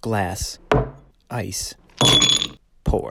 [0.00, 0.60] glass,
[1.30, 1.74] ice,
[2.84, 3.10] pour.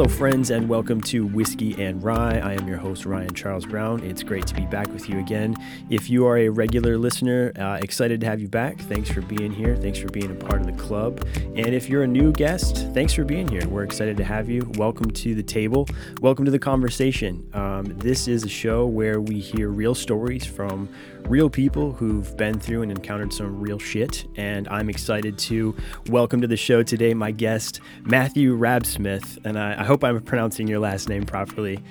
[0.00, 2.38] Hello, friends, and welcome to Whiskey and Rye.
[2.38, 4.02] I am your host, Ryan Charles Brown.
[4.02, 5.54] It's great to be back with you again.
[5.90, 8.78] If you are a regular listener, uh, excited to have you back.
[8.78, 9.76] Thanks for being here.
[9.76, 11.22] Thanks for being a part of the club.
[11.54, 13.68] And if you're a new guest, thanks for being here.
[13.68, 14.62] We're excited to have you.
[14.76, 15.86] Welcome to the table.
[16.22, 17.46] Welcome to the conversation.
[17.52, 20.88] Um, this is a show where we hear real stories from
[21.28, 24.26] real people who've been through and encountered some real shit.
[24.36, 25.76] And I'm excited to
[26.08, 29.38] welcome to the show today my guest, Matthew Rabsmith.
[29.44, 31.82] And I, I hope I'm pronouncing your last name properly.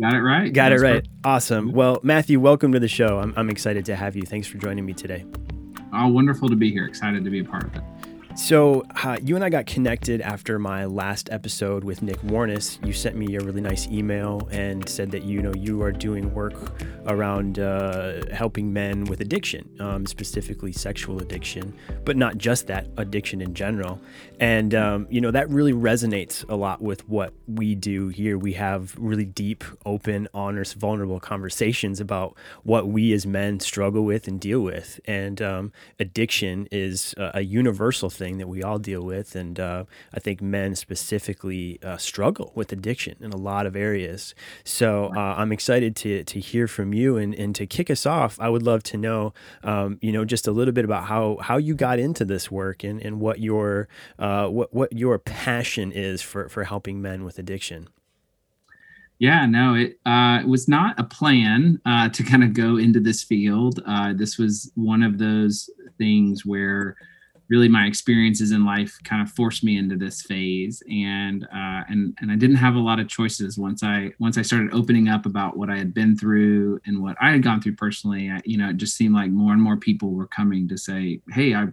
[0.00, 0.52] Got it right.
[0.52, 0.94] Got That's it right.
[0.94, 1.08] Perfect.
[1.22, 1.70] Awesome.
[1.70, 3.20] Well, Matthew, welcome to the show.
[3.20, 4.22] I'm, I'm excited to have you.
[4.22, 5.24] Thanks for joining me today.
[5.92, 6.84] Oh, wonderful to be here.
[6.86, 7.82] Excited to be a part of it.
[8.38, 12.78] So, uh, you and I got connected after my last episode with Nick Warnes.
[12.86, 16.32] You sent me a really nice email and said that you know you are doing
[16.32, 16.54] work
[17.08, 23.42] around uh, helping men with addiction, um, specifically sexual addiction, but not just that, addiction
[23.42, 24.00] in general.
[24.38, 28.38] And um, you know that really resonates a lot with what we do here.
[28.38, 34.28] We have really deep, open, honest, vulnerable conversations about what we as men struggle with
[34.28, 35.00] and deal with.
[35.06, 39.34] And um, addiction is a, a universal thing thing that we all deal with.
[39.34, 44.34] And uh, I think men specifically uh, struggle with addiction in a lot of areas.
[44.64, 47.16] So uh, I'm excited to, to hear from you.
[47.16, 49.32] And, and to kick us off, I would love to know,
[49.64, 52.84] um, you know, just a little bit about how, how you got into this work
[52.84, 57.38] and, and what your uh, what, what your passion is for, for helping men with
[57.38, 57.88] addiction.
[59.18, 63.00] Yeah, no, it uh, it was not a plan uh, to kind of go into
[63.00, 63.82] this field.
[63.84, 65.68] Uh, this was one of those
[65.98, 66.94] things where
[67.48, 70.82] really my experiences in life kind of forced me into this phase.
[70.90, 74.42] And uh, and and I didn't have a lot of choices once I once I
[74.42, 77.76] started opening up about what I had been through and what I had gone through
[77.76, 78.30] personally.
[78.30, 81.20] I, you know it just seemed like more and more people were coming to say
[81.30, 81.68] hey I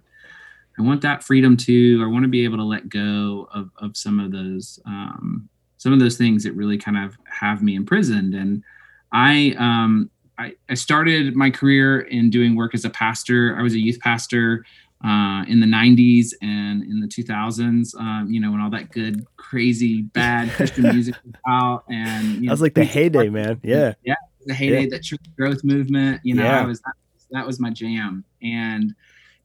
[0.78, 2.02] I want that freedom too.
[2.04, 5.94] I want to be able to let go of of some of those um, some
[5.94, 8.34] of those things that really kind of have me imprisoned.
[8.34, 8.64] And
[9.12, 13.56] I um I, I started my career in doing work as a pastor.
[13.58, 14.66] I was a youth pastor
[15.04, 19.26] uh, in the 90s and in the 2000s, um, you know, when all that good,
[19.38, 21.84] crazy, bad Christian music was out.
[21.90, 23.60] And you know, that was like the heyday, man.
[23.64, 23.94] Yeah.
[24.04, 24.16] Yeah.
[24.46, 24.90] The heyday, yeah.
[24.92, 26.62] that church growth movement, you know, yeah.
[26.62, 26.94] I was, that,
[27.32, 28.24] that was my jam.
[28.42, 28.96] And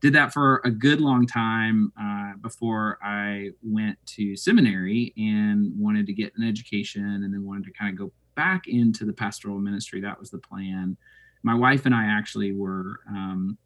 [0.00, 6.06] did that for a good long time uh, before I went to seminary and wanted
[6.06, 9.58] to get an education and then wanted to kind of go back into the pastoral
[9.58, 10.00] ministry.
[10.00, 10.96] That was the plan.
[11.42, 13.58] My wife and I actually were, um,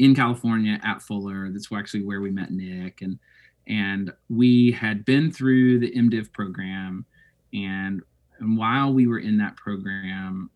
[0.00, 1.50] in California at Fuller.
[1.50, 3.18] That's actually where we met Nick, and
[3.68, 7.04] and we had been through the MDiv program,
[7.52, 8.00] and
[8.38, 10.50] and while we were in that program,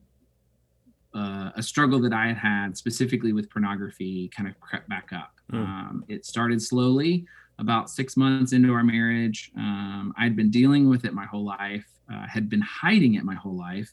[1.15, 5.35] uh, a struggle that I had had specifically with pornography kind of crept back up.
[5.53, 5.59] Mm.
[5.59, 7.27] Um, it started slowly.
[7.61, 11.87] About six months into our marriage, um, I'd been dealing with it my whole life.
[12.13, 13.93] Uh, had been hiding it my whole life.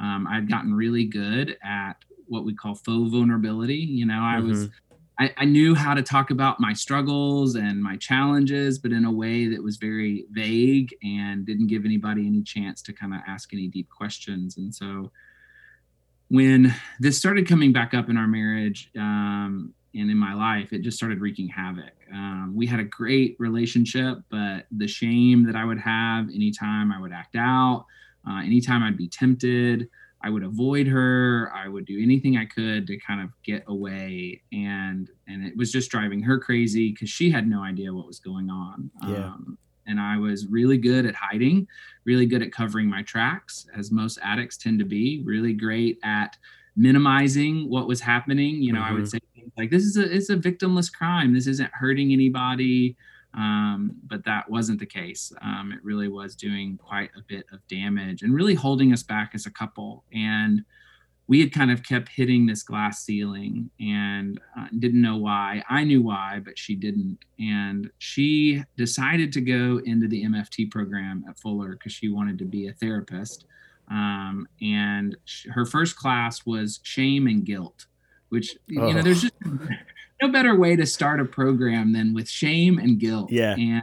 [0.00, 1.96] Um, I'd gotten really good at
[2.26, 3.74] what we call faux vulnerability.
[3.74, 4.48] You know, I mm-hmm.
[4.48, 4.68] was
[5.22, 9.12] I, I, knew how to talk about my struggles and my challenges, but in a
[9.12, 13.52] way that was very vague and didn't give anybody any chance to kind of ask
[13.52, 14.56] any deep questions.
[14.56, 15.12] And so
[16.28, 20.80] when this started coming back up in our marriage um, and in my life, it
[20.80, 21.92] just started wreaking havoc.
[22.12, 27.00] Um, we had a great relationship, but the shame that I would have anytime I
[27.00, 27.86] would act out,
[28.28, 29.88] uh, anytime I'd be tempted,
[30.24, 31.52] I would avoid her.
[31.54, 35.72] I would do anything I could to kind of get away, and and it was
[35.72, 38.90] just driving her crazy because she had no idea what was going on.
[39.06, 39.26] Yeah.
[39.26, 41.66] Um, and I was really good at hiding,
[42.04, 45.22] really good at covering my tracks, as most addicts tend to be.
[45.24, 46.36] Really great at
[46.76, 48.62] minimizing what was happening.
[48.62, 48.90] You know, mm-hmm.
[48.90, 49.40] I would mm-hmm.
[49.40, 51.34] say like, "This is a it's a victimless crime.
[51.34, 52.96] This isn't hurting anybody."
[53.34, 55.32] Um, but that wasn't the case.
[55.40, 59.32] Um, it really was doing quite a bit of damage and really holding us back
[59.34, 60.04] as a couple.
[60.12, 60.64] And
[61.28, 65.62] we had kind of kept hitting this glass ceiling and uh, didn't know why.
[65.70, 67.18] I knew why, but she didn't.
[67.38, 72.44] And she decided to go into the MFT program at Fuller because she wanted to
[72.44, 73.46] be a therapist.
[73.88, 75.16] Um, and
[75.50, 77.86] her first class was shame and guilt,
[78.28, 78.88] which, oh.
[78.88, 79.34] you know, there's just
[80.22, 83.30] no better way to start a program than with shame and guilt.
[83.30, 83.54] Yeah.
[83.54, 83.82] And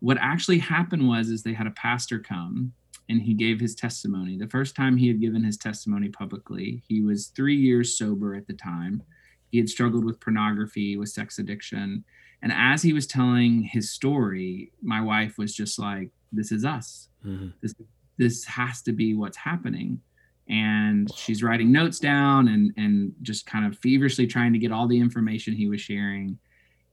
[0.00, 2.72] what actually happened was is they had a pastor come
[3.08, 4.36] and he gave his testimony.
[4.36, 8.46] The first time he had given his testimony publicly, he was 3 years sober at
[8.46, 9.02] the time.
[9.50, 12.04] He had struggled with pornography, with sex addiction,
[12.42, 17.08] and as he was telling his story, my wife was just like this is us.
[17.24, 17.48] Mm-hmm.
[17.62, 17.74] This
[18.18, 20.00] this has to be what's happening.
[20.48, 24.88] And she's writing notes down and and just kind of feverishly trying to get all
[24.88, 26.38] the information he was sharing.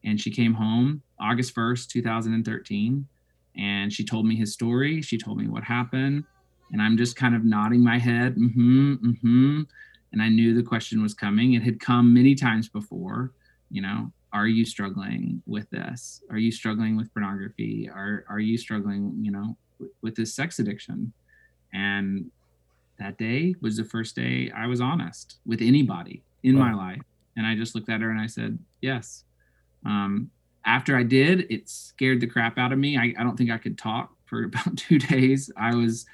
[0.04, 3.08] And she came home August 1st, 2013.
[3.58, 5.02] And she told me his story.
[5.02, 6.26] She told me what happened.
[6.72, 9.62] And I'm just kind of nodding my head, mm-hmm, mm-hmm.
[10.12, 11.54] And I knew the question was coming.
[11.54, 13.34] It had come many times before,
[13.70, 16.22] you know, are you struggling with this?
[16.30, 17.90] Are you struggling with pornography?
[17.90, 21.14] Are are you struggling, you know, with, with this sex addiction?
[21.74, 22.32] And
[23.00, 26.72] that day was the first day I was honest with anybody in wow.
[26.72, 27.02] my life.
[27.36, 29.24] And I just looked at her and I said, yes.
[29.86, 30.30] Um,
[30.66, 32.98] after I did, it scared the crap out of me.
[32.98, 35.52] I, I don't think I could talk for about two days.
[35.58, 36.06] I was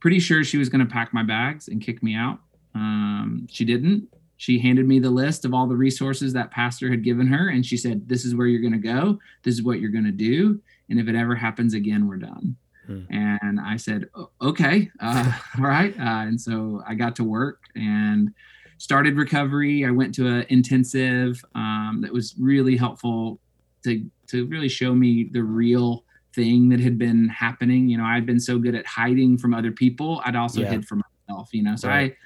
[0.00, 2.40] pretty sure she was going to pack my bags and kick me out.
[2.74, 7.04] Um, she didn't she handed me the list of all the resources that pastor had
[7.04, 9.80] given her and she said this is where you're going to go this is what
[9.80, 10.60] you're going to do
[10.90, 13.02] and if it ever happens again we're done hmm.
[13.10, 14.08] and i said
[14.40, 18.32] okay uh, all right uh, and so i got to work and
[18.78, 23.40] started recovery i went to an intensive um, that was really helpful
[23.82, 26.04] to to really show me the real
[26.34, 29.70] thing that had been happening you know i'd been so good at hiding from other
[29.70, 30.70] people i'd also yeah.
[30.70, 32.12] hid from myself you know so right.
[32.12, 32.16] i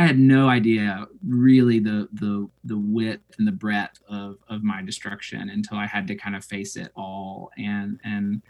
[0.00, 4.80] I had no idea really the the the width and the breadth of of my
[4.80, 8.40] destruction until I had to kind of face it all and and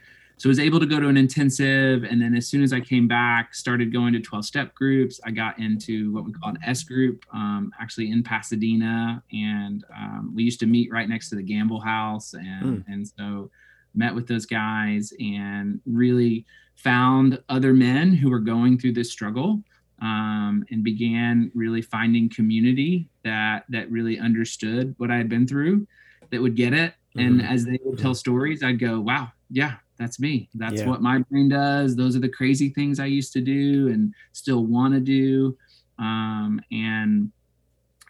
[0.41, 2.81] so I was able to go to an intensive and then as soon as I
[2.81, 6.59] came back started going to 12 step groups I got into what we call an
[6.65, 11.37] S group um, actually in Pasadena and um, we used to meet right next to
[11.37, 12.85] the Gamble House and mm.
[12.89, 13.51] and so
[13.95, 16.47] met with those guys and really
[16.77, 19.63] found other men who were going through this struggle
[20.01, 25.87] um, and began really finding community that that really understood what I had been through,
[26.31, 26.95] that would get it.
[27.17, 27.21] Mm-hmm.
[27.21, 30.49] And as they would tell stories, I'd go, "Wow, yeah, that's me.
[30.55, 30.88] That's yeah.
[30.88, 31.94] what my brain does.
[31.94, 35.56] Those are the crazy things I used to do and still want to do."
[35.99, 37.31] Um, and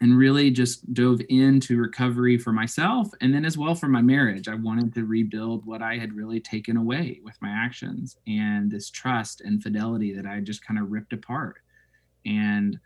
[0.00, 4.48] and really just dove into recovery for myself and then as well for my marriage.
[4.48, 8.88] I wanted to rebuild what I had really taken away with my actions and this
[8.88, 11.58] trust and fidelity that I just kind of ripped apart
[12.24, 12.78] and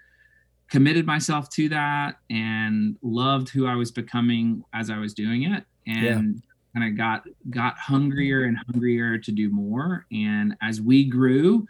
[0.68, 5.64] committed myself to that and loved who I was becoming as I was doing it
[5.86, 6.53] and yeah.
[6.74, 10.06] Kind of got got hungrier and hungrier to do more.
[10.10, 11.66] And as we grew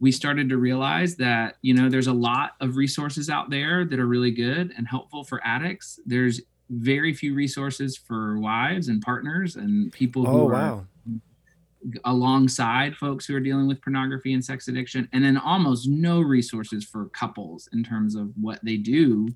[0.00, 3.98] we started to realize that you know there's a lot of resources out there that
[3.98, 5.98] are really good and helpful for addicts.
[6.06, 6.40] There's
[6.70, 10.74] very few resources for wives and partners and people who oh, wow.
[10.74, 10.84] are
[12.04, 16.84] alongside folks who are dealing with pornography and sex addiction and then almost no resources
[16.84, 19.28] for couples in terms of what they do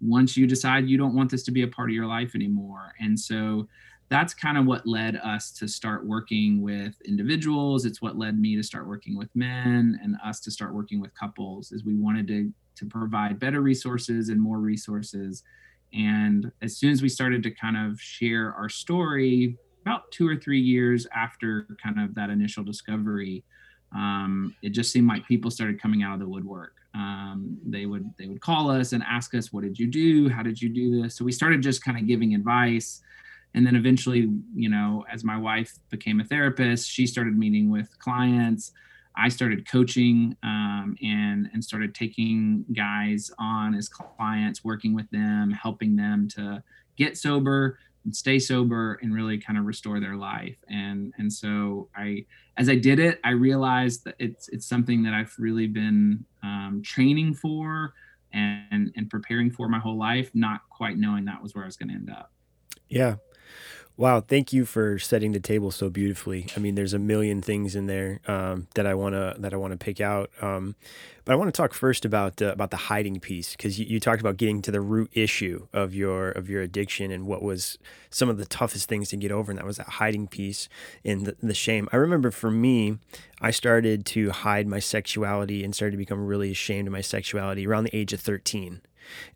[0.00, 2.92] once you decide you don't want this to be a part of your life anymore.
[3.00, 3.66] And so
[4.08, 8.56] that's kind of what led us to start working with individuals it's what led me
[8.56, 12.26] to start working with men and us to start working with couples is we wanted
[12.26, 15.42] to to provide better resources and more resources
[15.92, 20.36] and as soon as we started to kind of share our story about two or
[20.36, 23.44] three years after kind of that initial discovery,
[23.94, 26.72] um, it just seemed like people started coming out of the woodwork.
[26.94, 30.28] Um, they would they would call us and ask us, "What did you do?
[30.28, 33.02] How did you do this?" So we started just kind of giving advice,
[33.54, 37.98] and then eventually, you know, as my wife became a therapist, she started meeting with
[37.98, 38.72] clients.
[39.16, 45.50] I started coaching um, and and started taking guys on as clients, working with them,
[45.50, 46.62] helping them to
[46.96, 50.56] get sober, and stay sober and really kind of restore their life.
[50.70, 52.24] And and so i
[52.56, 56.80] as i did it i realized that it's it's something that i've really been um,
[56.84, 57.92] training for
[58.32, 61.76] and and preparing for my whole life not quite knowing that was where i was
[61.76, 62.32] going to end up.
[62.88, 63.16] Yeah
[63.98, 66.48] Wow, thank you for setting the table so beautifully.
[66.54, 69.78] I mean, there's a million things in there um, that I wanna that I wanna
[69.78, 70.74] pick out, um,
[71.24, 73.98] but I want to talk first about uh, about the hiding piece because you, you
[73.98, 77.78] talked about getting to the root issue of your of your addiction and what was
[78.10, 80.68] some of the toughest things to get over, and that was that hiding piece
[81.02, 81.88] and the, the shame.
[81.90, 82.98] I remember for me,
[83.40, 87.66] I started to hide my sexuality and started to become really ashamed of my sexuality
[87.66, 88.82] around the age of 13.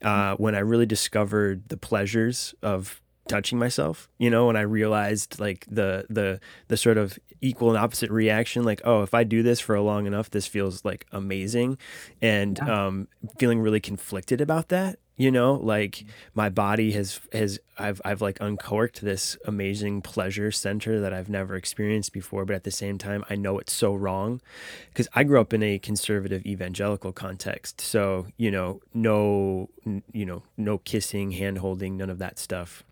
[0.02, 3.00] Uh, when I really discovered the pleasures of
[3.30, 7.78] touching myself you know and i realized like the the the sort of equal and
[7.78, 11.06] opposite reaction like oh if i do this for a long enough this feels like
[11.12, 11.78] amazing.
[12.20, 12.86] And yeah.
[12.86, 13.08] um
[13.38, 18.38] feeling really conflicted about that you know like my body has has i've i've like
[18.40, 23.22] uncorked this amazing pleasure center that i've never experienced before but at the same time
[23.28, 24.40] i know it's so wrong
[24.88, 27.80] because i grew up in a conservative evangelical context.
[27.82, 29.68] So you know no
[30.12, 32.82] you know no kissing hand holding none of that stuff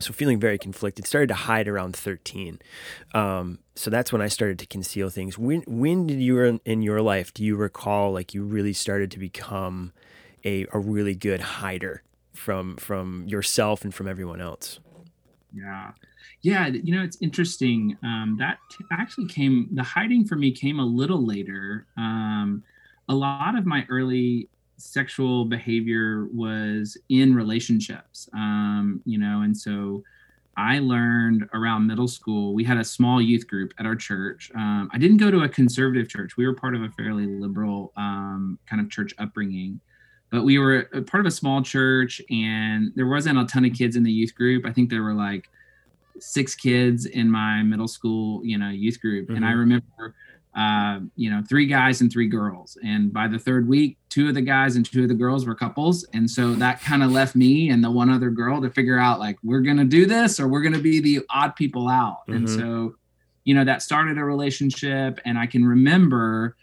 [0.00, 2.58] so feeling very conflicted started to hide around 13
[3.14, 5.36] um, so that's when i started to conceal things.
[5.36, 9.18] When when did you in, your life do you recall like you really started to
[9.18, 9.92] become
[10.44, 12.02] a, a really good hider
[12.32, 14.78] from from yourself and from everyone else?
[15.52, 15.90] Yeah.
[16.42, 17.96] Yeah you know it's interesting.
[18.02, 18.58] Um, that
[18.92, 21.86] actually came the hiding for me came a little later.
[21.96, 22.62] Um,
[23.08, 24.48] a lot of my early
[24.78, 30.02] sexual behavior was in relationships um, you know and so
[30.56, 34.88] i learned around middle school we had a small youth group at our church um,
[34.92, 38.58] i didn't go to a conservative church we were part of a fairly liberal um,
[38.66, 39.80] kind of church upbringing
[40.30, 43.72] but we were a part of a small church and there wasn't a ton of
[43.72, 45.48] kids in the youth group i think there were like
[46.20, 49.36] six kids in my middle school you know youth group mm-hmm.
[49.36, 49.60] and i mm-hmm.
[49.60, 50.14] remember
[50.58, 52.76] uh, you know, three guys and three girls.
[52.82, 55.54] And by the third week, two of the guys and two of the girls were
[55.54, 56.04] couples.
[56.14, 59.20] And so that kind of left me and the one other girl to figure out
[59.20, 62.22] like, we're going to do this or we're going to be the odd people out.
[62.22, 62.34] Mm-hmm.
[62.34, 62.96] And so,
[63.44, 65.20] you know, that started a relationship.
[65.24, 66.56] And I can remember,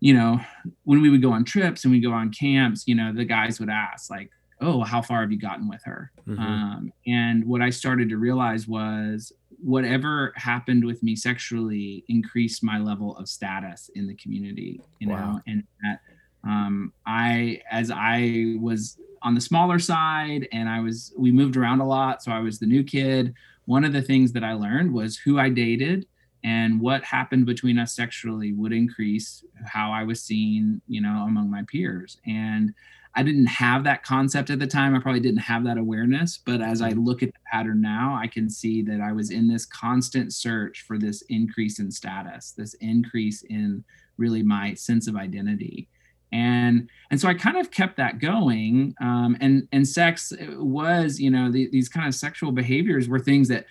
[0.00, 0.40] you know,
[0.82, 3.60] when we would go on trips and we go on camps, you know, the guys
[3.60, 6.10] would ask, like, oh, how far have you gotten with her?
[6.26, 6.42] Mm-hmm.
[6.42, 9.32] Um, and what I started to realize was
[9.62, 15.32] whatever happened with me sexually increased my level of status in the community, you wow.
[15.32, 16.00] know, and that
[16.44, 21.80] um, I, as I was on the smaller side and I was, we moved around
[21.80, 22.22] a lot.
[22.22, 23.34] So I was the new kid.
[23.64, 26.06] One of the things that I learned was who I dated
[26.44, 31.50] and what happened between us sexually would increase how I was seen, you know, among
[31.50, 32.18] my peers.
[32.24, 32.72] And
[33.16, 34.94] I didn't have that concept at the time.
[34.94, 36.38] I probably didn't have that awareness.
[36.44, 39.48] But as I look at the pattern now, I can see that I was in
[39.48, 43.82] this constant search for this increase in status, this increase in
[44.18, 45.88] really my sense of identity.
[46.30, 48.94] And and so I kind of kept that going.
[49.00, 53.48] Um, and and sex was, you know, the, these kind of sexual behaviors were things
[53.48, 53.64] that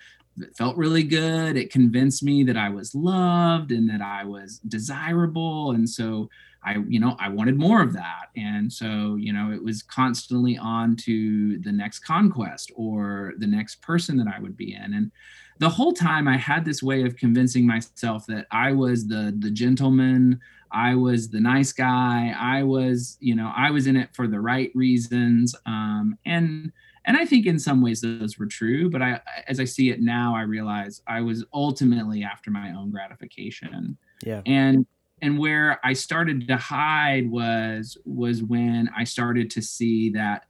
[0.56, 1.56] felt really good.
[1.56, 5.70] It convinced me that I was loved and that I was desirable.
[5.70, 6.28] And so
[6.66, 8.30] I, you know, I wanted more of that.
[8.36, 13.80] And so, you know, it was constantly on to the next conquest or the next
[13.82, 14.94] person that I would be in.
[14.94, 15.12] And
[15.58, 19.50] the whole time I had this way of convincing myself that I was the the
[19.50, 20.40] gentleman,
[20.72, 24.40] I was the nice guy, I was, you know, I was in it for the
[24.40, 25.54] right reasons.
[25.66, 26.72] Um, and
[27.04, 30.00] and I think in some ways those were true, but I as I see it
[30.00, 33.96] now, I realize I was ultimately after my own gratification.
[34.24, 34.42] Yeah.
[34.44, 34.84] And
[35.22, 40.44] and where I started to hide was was when I started to see that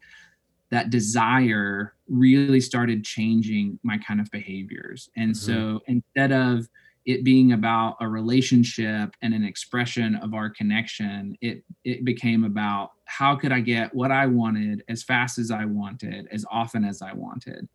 [0.70, 5.08] that desire really started changing my kind of behaviors.
[5.16, 5.52] And mm-hmm.
[5.52, 6.68] so instead of
[7.04, 12.90] it being about a relationship and an expression of our connection, it it became about
[13.04, 17.02] how could I get what I wanted as fast as I wanted, as often as
[17.02, 17.68] I wanted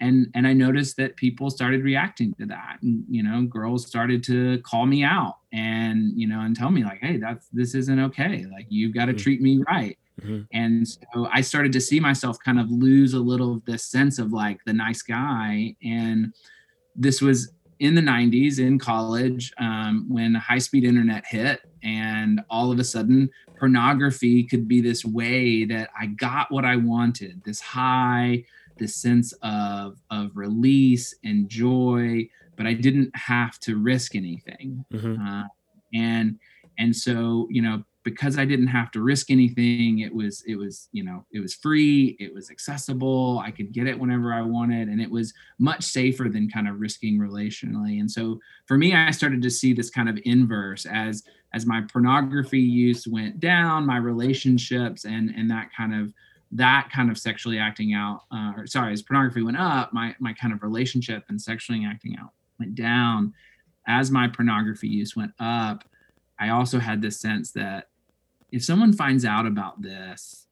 [0.00, 4.22] and and i noticed that people started reacting to that and you know girls started
[4.22, 8.00] to call me out and you know and tell me like hey that's this isn't
[8.00, 9.22] okay like you've got to mm-hmm.
[9.22, 10.42] treat me right mm-hmm.
[10.52, 14.18] and so i started to see myself kind of lose a little of this sense
[14.18, 16.32] of like the nice guy and
[16.94, 22.72] this was in the 90s in college um, when high speed internet hit and all
[22.72, 27.60] of a sudden pornography could be this way that i got what i wanted this
[27.60, 28.44] high
[28.78, 35.20] this sense of of release and joy but i didn't have to risk anything mm-hmm.
[35.20, 35.44] uh,
[35.94, 36.38] and
[36.78, 40.88] and so you know because i didn't have to risk anything it was it was
[40.92, 44.88] you know it was free it was accessible i could get it whenever i wanted
[44.88, 49.10] and it was much safer than kind of risking relationally and so for me i
[49.10, 51.22] started to see this kind of inverse as
[51.54, 56.12] as my pornography use went down my relationships and and that kind of
[56.52, 60.32] that kind of sexually acting out, uh, or sorry, as pornography went up, my my
[60.32, 63.34] kind of relationship and sexually acting out went down.
[63.86, 65.84] As my pornography use went up,
[66.38, 67.88] I also had this sense that
[68.50, 70.46] if someone finds out about this,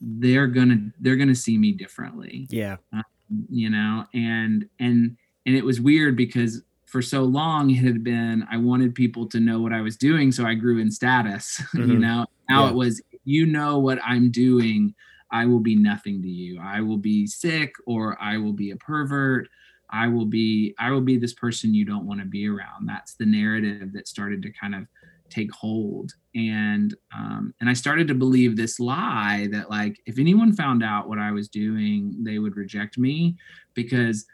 [0.00, 2.46] they're gonna they're gonna see me differently.
[2.50, 3.04] Yeah, um,
[3.48, 8.44] you know, and and and it was weird because for so long it had been
[8.50, 11.62] I wanted people to know what I was doing, so I grew in status.
[11.74, 11.92] Mm-hmm.
[11.92, 12.70] you know, now yeah.
[12.70, 14.94] it was you know what I'm doing
[15.32, 16.60] I will be nothing to you.
[16.60, 19.48] I will be sick or I will be a pervert.
[19.90, 22.86] I will be I will be this person you don't want to be around.
[22.86, 24.86] That's the narrative that started to kind of
[25.28, 30.52] take hold and um, and I started to believe this lie that like if anyone
[30.52, 33.36] found out what I was doing, they would reject me
[33.74, 34.26] because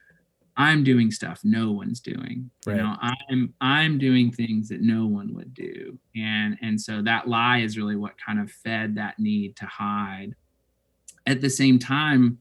[0.58, 2.50] I'm doing stuff no one's doing.
[2.66, 2.76] Right.
[2.76, 5.98] You know, I'm I'm doing things that no one would do.
[6.14, 10.34] And and so that lie is really what kind of fed that need to hide
[11.26, 12.38] at the same time,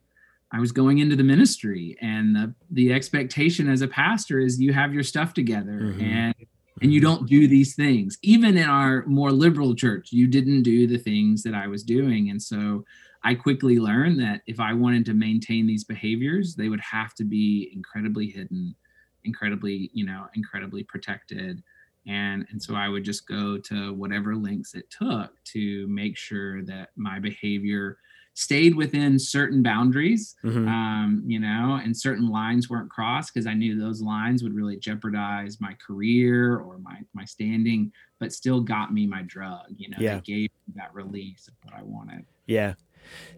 [0.52, 4.74] I was going into the ministry and the the expectation as a pastor is you
[4.74, 6.02] have your stuff together mm-hmm.
[6.02, 6.36] and
[6.82, 8.18] and you don't do these things.
[8.22, 12.30] Even in our more liberal church, you didn't do the things that I was doing.
[12.30, 12.84] And so
[13.24, 17.24] I quickly learned that if I wanted to maintain these behaviors, they would have to
[17.24, 18.76] be incredibly hidden,
[19.24, 21.64] incredibly, you know, incredibly protected.
[22.08, 26.62] And, and so I would just go to whatever lengths it took to make sure
[26.64, 27.98] that my behavior
[28.36, 30.68] stayed within certain boundaries, mm-hmm.
[30.68, 34.78] um, you know, and certain lines weren't crossed because I knew those lines would really
[34.78, 39.68] jeopardize my career or my my standing, but still got me my drug.
[39.76, 40.20] You know, yeah.
[40.20, 42.26] gave me that release of what I wanted.
[42.46, 42.74] Yeah,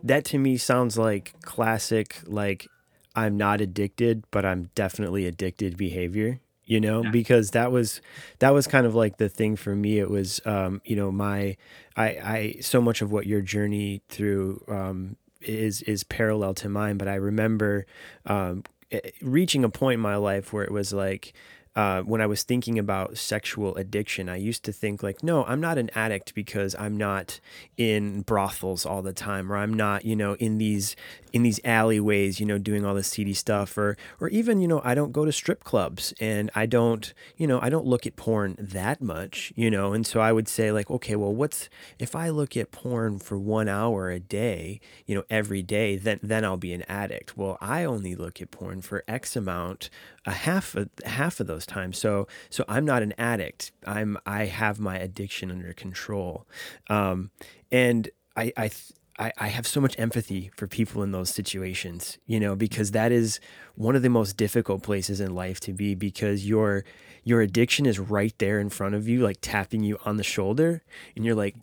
[0.04, 2.18] that to me sounds like classic.
[2.26, 2.68] Like
[3.16, 7.10] I'm not addicted, but I'm definitely addicted behavior you know yeah.
[7.10, 8.02] because that was
[8.40, 11.58] that was kind of like the thing for me it was um you know my
[11.96, 16.98] i i so much of what your journey through um is is parallel to mine
[16.98, 17.86] but i remember
[18.26, 18.64] um
[19.22, 21.34] reaching a point in my life where it was like
[21.78, 25.62] uh, when I was thinking about sexual addiction, I used to think like, no, I'm
[25.62, 27.40] not an addict because I'm not
[27.78, 30.96] in brothels all the time, or I'm not, you know, in these
[31.34, 34.82] in these alleyways, you know, doing all this seedy stuff, or or even, you know,
[34.84, 38.16] I don't go to strip clubs and I don't, you know, I don't look at
[38.16, 41.70] porn that much, you know, and so I would say like, okay, well, what's
[42.00, 46.20] if I look at porn for one hour a day, you know, every day, then
[46.24, 47.38] then I'll be an addict.
[47.38, 49.92] Well, I only look at porn for X amount
[50.28, 51.98] a half of half of those times.
[51.98, 53.72] So so I'm not an addict.
[53.86, 56.46] I'm I have my addiction under control,
[56.90, 57.32] um,
[57.72, 58.70] and I I.
[59.20, 63.12] I, I have so much empathy for people in those situations, you know, because that
[63.12, 63.40] is
[63.74, 66.86] one of the most difficult places in life to be because your
[67.24, 70.84] your addiction is right there in front of you, like tapping you on the shoulder,
[71.16, 71.56] and you're like,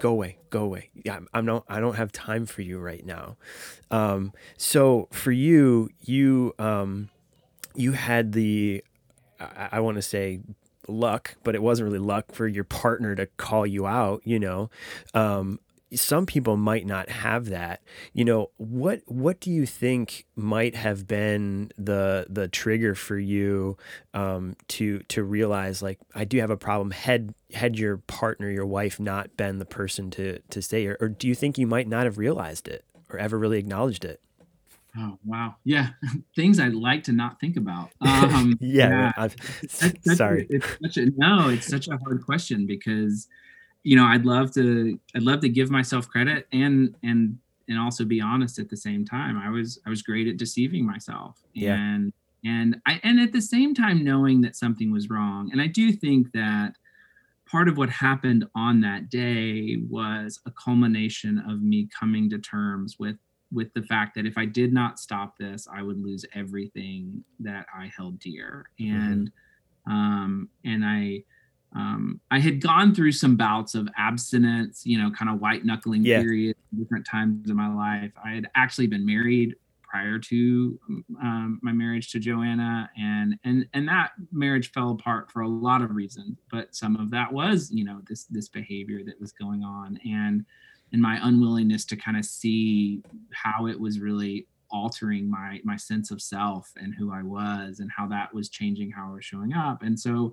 [0.00, 0.90] "Go away, go away.
[1.04, 1.64] Yeah, I'm, not.
[1.68, 3.36] I don't have time for you right now."
[3.92, 7.08] Um, so for you, you um,
[7.74, 8.84] you had the
[9.40, 10.40] I, I want to say
[10.88, 14.70] luck, but it wasn't really luck for your partner to call you out, you know.
[15.14, 15.60] Um,
[15.94, 17.80] some people might not have that.
[18.12, 23.76] You know, what what do you think might have been the the trigger for you
[24.12, 26.90] um, to to realize like I do have a problem?
[26.90, 31.08] Had had your partner, your wife, not been the person to to say, or, or
[31.08, 34.20] do you think you might not have realized it or ever really acknowledged it?
[34.96, 35.90] Oh wow, yeah,
[36.36, 37.90] things I'd like to not think about.
[38.00, 39.28] Um, yeah, yeah.
[39.80, 40.46] That's, sorry.
[40.48, 43.28] it's such a, no, it's such a hard question because
[43.82, 48.04] you know I'd love to I'd love to give myself credit and and and also
[48.04, 49.38] be honest at the same time.
[49.38, 51.74] I was I was great at deceiving myself yeah.
[51.74, 52.12] and
[52.44, 55.50] and I and at the same time knowing that something was wrong.
[55.52, 56.74] And I do think that
[57.46, 62.96] part of what happened on that day was a culmination of me coming to terms
[62.98, 63.16] with
[63.54, 67.66] with the fact that if I did not stop this, I would lose everything that
[67.74, 68.66] I held dear.
[68.80, 68.96] Mm-hmm.
[68.96, 69.30] And
[69.88, 69.92] mm-hmm.
[69.92, 71.24] um, and I
[71.74, 76.04] um, I had gone through some bouts of abstinence, you know, kind of white knuckling
[76.04, 76.20] yeah.
[76.20, 78.12] periods, different times in my life.
[78.22, 80.78] I had actually been married prior to
[81.22, 85.82] um, my marriage to Joanna, and and and that marriage fell apart for a lot
[85.82, 86.38] of reasons.
[86.50, 90.44] But some of that was, you know, this this behavior that was going on, and
[90.94, 93.02] and my unwillingness to kind of see
[93.32, 97.90] how it was really altering my my sense of self and who I was and
[97.94, 99.82] how that was changing how I was showing up.
[99.82, 100.32] And so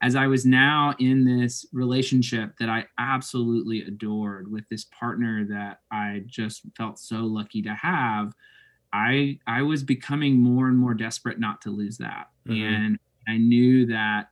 [0.00, 5.80] as I was now in this relationship that I absolutely adored with this partner that
[5.92, 8.32] I just felt so lucky to have,
[8.94, 12.28] I I was becoming more and more desperate not to lose that.
[12.48, 12.62] Mm-hmm.
[12.62, 14.28] And I knew that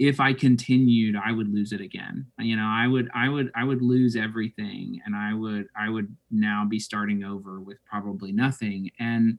[0.00, 2.24] if I continued, I would lose it again.
[2.38, 6.16] You know, I would, I would, I would lose everything, and I would, I would
[6.30, 8.90] now be starting over with probably nothing.
[8.98, 9.38] And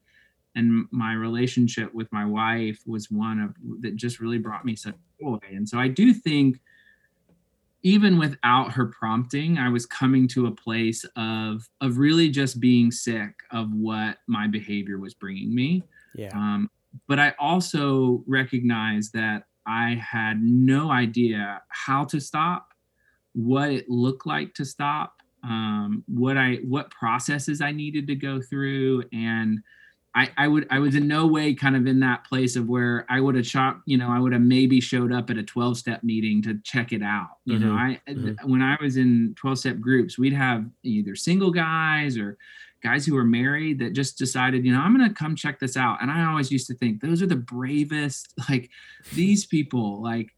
[0.54, 4.94] and my relationship with my wife was one of that just really brought me such
[5.20, 5.40] joy.
[5.50, 6.60] And so I do think,
[7.82, 12.92] even without her prompting, I was coming to a place of of really just being
[12.92, 15.82] sick of what my behavior was bringing me.
[16.14, 16.30] Yeah.
[16.36, 16.70] Um,
[17.08, 22.70] but I also recognize that I had no idea how to stop,
[23.34, 28.42] what it looked like to stop, um, what I what processes I needed to go
[28.42, 29.62] through, and
[30.14, 33.06] I, I would I was in no way kind of in that place of where
[33.10, 35.78] I would have shot you know I would have maybe showed up at a 12
[35.78, 37.68] step meeting to check it out you mm-hmm.
[37.68, 38.50] know I mm-hmm.
[38.50, 42.38] when I was in 12 step groups we'd have either single guys or
[42.84, 45.78] guys who were married that just decided, you know, I'm going to come check this
[45.78, 46.02] out.
[46.02, 48.70] And I always used to think those are the bravest, like
[49.14, 50.32] these people, like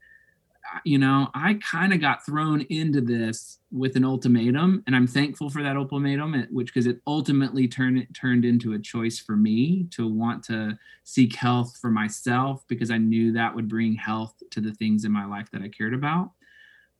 [0.84, 5.50] you know, I kind of got thrown into this with an ultimatum, and I'm thankful
[5.50, 9.86] for that ultimatum, which because it ultimately turned it turned into a choice for me
[9.92, 14.60] to want to seek health for myself because I knew that would bring health to
[14.60, 16.30] the things in my life that I cared about.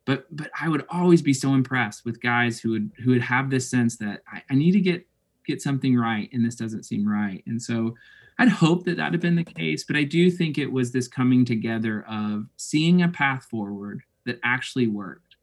[0.04, 3.50] But but I would always be so impressed with guys who would who would have
[3.50, 5.06] this sense that I, I need to get
[5.46, 7.94] get something right, and this doesn't seem right, and so
[8.38, 11.06] I'd hope that that had been the case, but I do think it was this
[11.06, 15.36] coming together of seeing a path forward that actually worked,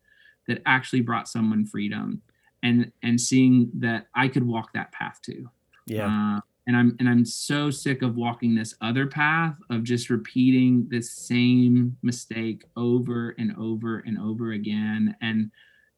[0.48, 2.22] that actually brought someone freedom,
[2.64, 5.50] and and seeing that I could walk that path too.
[5.88, 6.08] Yeah.
[6.08, 10.88] Uh, and I'm and I'm so sick of walking this other path of just repeating
[10.90, 15.50] the same mistake over and over and over again, and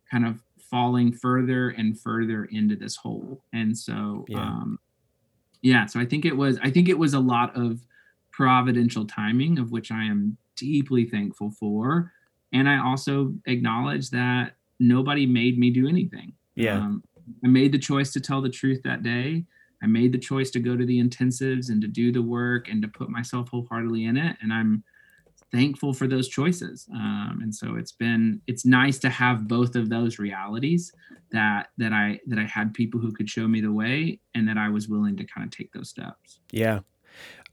[0.09, 0.41] kind of
[0.73, 3.43] falling further and further into this hole.
[3.53, 4.39] And so, yeah.
[4.39, 4.79] um,
[5.63, 7.79] yeah so i think it was i think it was a lot of
[8.31, 12.11] providential timing of which i am deeply thankful for.
[12.51, 16.33] And i also acknowledge that nobody made me do anything.
[16.55, 16.77] Yeah.
[16.77, 17.03] Um,
[17.43, 19.45] i made the choice to tell the truth that day.
[19.81, 22.81] I made the choice to go to the intensives and to do the work and
[22.81, 24.37] to put myself wholeheartedly in it.
[24.41, 24.83] And i'm
[25.53, 26.87] thankful for those choices.
[26.93, 30.91] Um, and so it's been it's nice to have both of those realities
[31.31, 34.57] that that i that i had people who could show me the way and that
[34.57, 36.39] i was willing to kind of take those steps.
[36.51, 36.79] Yeah.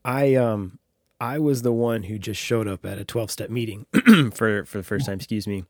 [0.04, 0.78] I um
[1.20, 3.86] i was the one who just showed up at a 12 step meeting
[4.32, 5.64] for for the first time excuse me.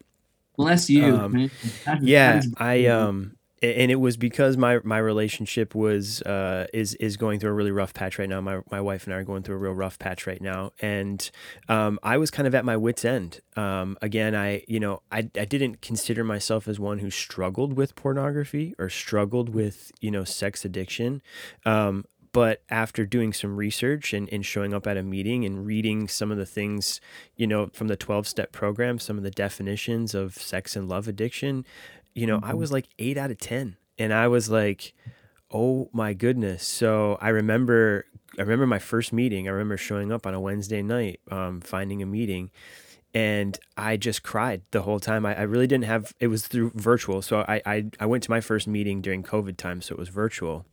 [0.57, 1.17] Bless you.
[1.17, 1.51] Um,
[2.01, 7.41] yeah i um and it was because my my relationship was uh, is is going
[7.41, 8.41] through a really rough patch right now.
[8.41, 11.31] My my wife and I are going through a real rough patch right now, and
[11.69, 13.41] um, I was kind of at my wits end.
[13.57, 17.95] Um, again, I you know I I didn't consider myself as one who struggled with
[17.97, 21.21] pornography or struggled with you know sex addiction.
[21.67, 26.07] Um, but after doing some research and, and showing up at a meeting and reading
[26.07, 27.01] some of the things,
[27.37, 31.09] you know, from the 12 step program, some of the definitions of sex and love
[31.09, 31.65] addiction,
[32.15, 32.51] you know, mm-hmm.
[32.51, 33.77] I was like eight out of 10.
[33.99, 34.95] And I was like,
[35.51, 36.65] oh my goodness.
[36.65, 38.07] So I remember,
[38.39, 39.49] I remember my first meeting.
[39.49, 42.51] I remember showing up on a Wednesday night, um, finding a meeting.
[43.13, 45.27] And I just cried the whole time.
[45.27, 47.23] I, I really didn't have, it was through virtual.
[47.23, 49.83] So I, I, I went to my first meeting during COVID time.
[49.83, 50.65] So it was virtual.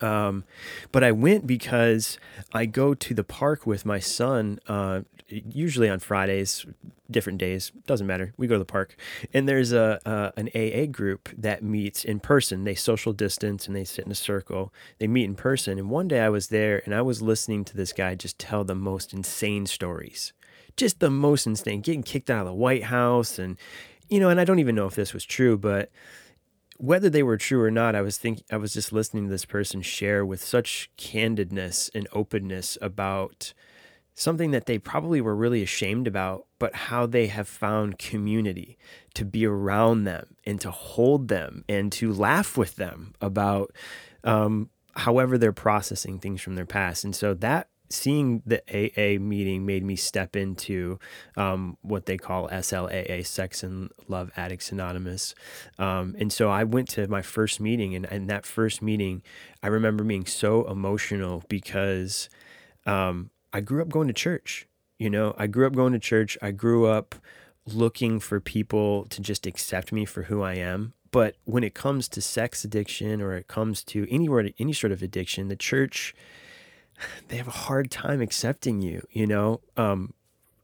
[0.00, 0.44] Um,
[0.90, 2.18] but I went because
[2.52, 6.66] I go to the park with my son, uh, usually on Fridays,
[7.10, 8.32] different days, doesn't matter.
[8.36, 8.96] We go to the park,
[9.32, 10.00] and there's a
[10.36, 12.64] an AA group that meets in person.
[12.64, 14.72] They social distance and they sit in a circle.
[14.98, 15.78] They meet in person.
[15.78, 18.64] And one day I was there, and I was listening to this guy just tell
[18.64, 20.32] the most insane stories,
[20.76, 23.56] just the most insane, getting kicked out of the White House, and
[24.08, 25.90] you know, and I don't even know if this was true, but
[26.78, 29.44] whether they were true or not, I was think I was just listening to this
[29.44, 33.54] person share with such candidness and openness about
[34.14, 38.78] something that they probably were really ashamed about, but how they have found community
[39.14, 43.74] to be around them and to hold them and to laugh with them about
[44.24, 47.04] um, however they're processing things from their past.
[47.04, 50.98] And so that seeing the AA meeting made me step into
[51.36, 55.34] um, what they call SLAA, Sex and Love Addicts Anonymous.
[55.78, 59.22] Um, and so I went to my first meeting, and in that first meeting,
[59.62, 62.28] I remember being so emotional because
[62.86, 64.66] um, I grew up going to church.
[64.98, 66.38] You know, I grew up going to church.
[66.40, 67.14] I grew up
[67.66, 70.94] looking for people to just accept me for who I am.
[71.10, 75.02] But when it comes to sex addiction or it comes to any any sort of
[75.02, 76.14] addiction, the church
[77.28, 80.14] they have a hard time accepting you, you know, um,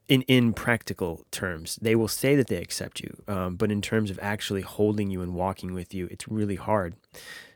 [0.07, 1.77] in, in practical terms.
[1.81, 5.21] They will say that they accept you, um, but in terms of actually holding you
[5.21, 6.95] and walking with you, it's really hard.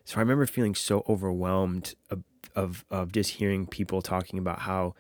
[0.06, 2.24] So I remember feeling so overwhelmed of,
[2.56, 4.94] of, of just hearing people talking about how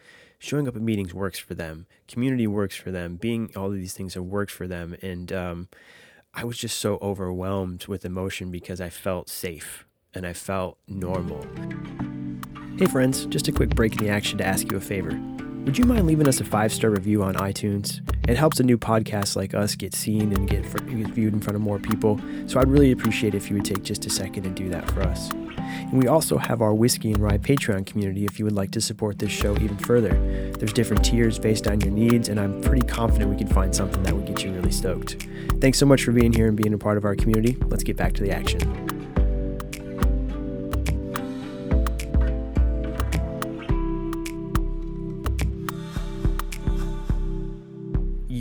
[0.43, 3.93] showing up at meetings works for them, community works for them, being all of these
[3.93, 4.93] things have worked for them.
[5.01, 5.69] And um,
[6.33, 11.47] I was just so overwhelmed with emotion because I felt safe and I felt normal.
[12.77, 15.17] Hey, friends, just a quick break in the action to ask you a favor.
[15.63, 18.01] Would you mind leaving us a five star review on iTunes?
[18.27, 21.55] It helps a new podcast like us get seen and get, get viewed in front
[21.55, 22.19] of more people.
[22.47, 24.91] So I'd really appreciate it if you would take just a second and do that
[24.91, 25.31] for us.
[25.73, 28.81] And we also have our Whiskey and Rye Patreon community if you would like to
[28.81, 30.13] support this show even further.
[30.57, 34.03] There's different tiers based on your needs, and I'm pretty confident we can find something
[34.03, 35.27] that would get you really stoked.
[35.59, 37.57] Thanks so much for being here and being a part of our community.
[37.67, 38.93] Let's get back to the action.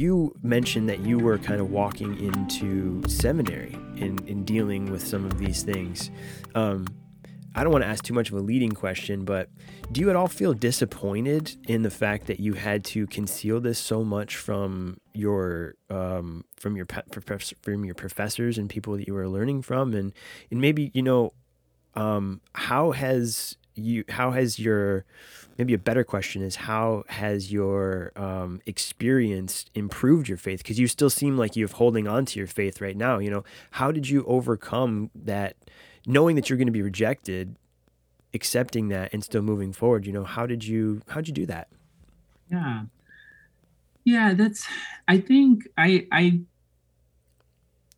[0.03, 5.25] you mentioned that you were kind of walking into seminary in, in dealing with some
[5.25, 6.11] of these things.
[6.57, 6.87] Um,
[7.55, 9.51] I don't want to ask too much of a leading question, but
[9.91, 13.79] do you at all feel disappointed in the fact that you had to conceal this
[13.79, 16.87] so much from your um, from your
[17.63, 20.13] from your professors and people that you were learning from, and
[20.51, 21.35] and maybe you know
[21.95, 25.05] um, how has you how has your
[25.59, 30.59] maybe a better question is how has your um, experience improved your faith?
[30.59, 33.45] Because you still seem like you're holding on to your faith right now you know?
[33.73, 35.57] How did you overcome that
[36.07, 37.57] knowing that you're going to be rejected,
[38.35, 41.47] accepting that and still moving forward, you know, how did you how did you do
[41.47, 41.69] that?
[42.51, 42.83] Yeah.
[44.05, 44.67] Yeah, that's
[45.07, 46.41] I think I I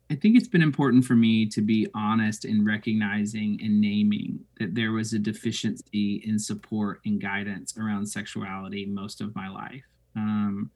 [0.09, 4.75] I think it's been important for me to be honest in recognizing and naming that
[4.75, 9.83] there was a deficiency in support and guidance around sexuality most of my life.
[10.15, 10.69] Um,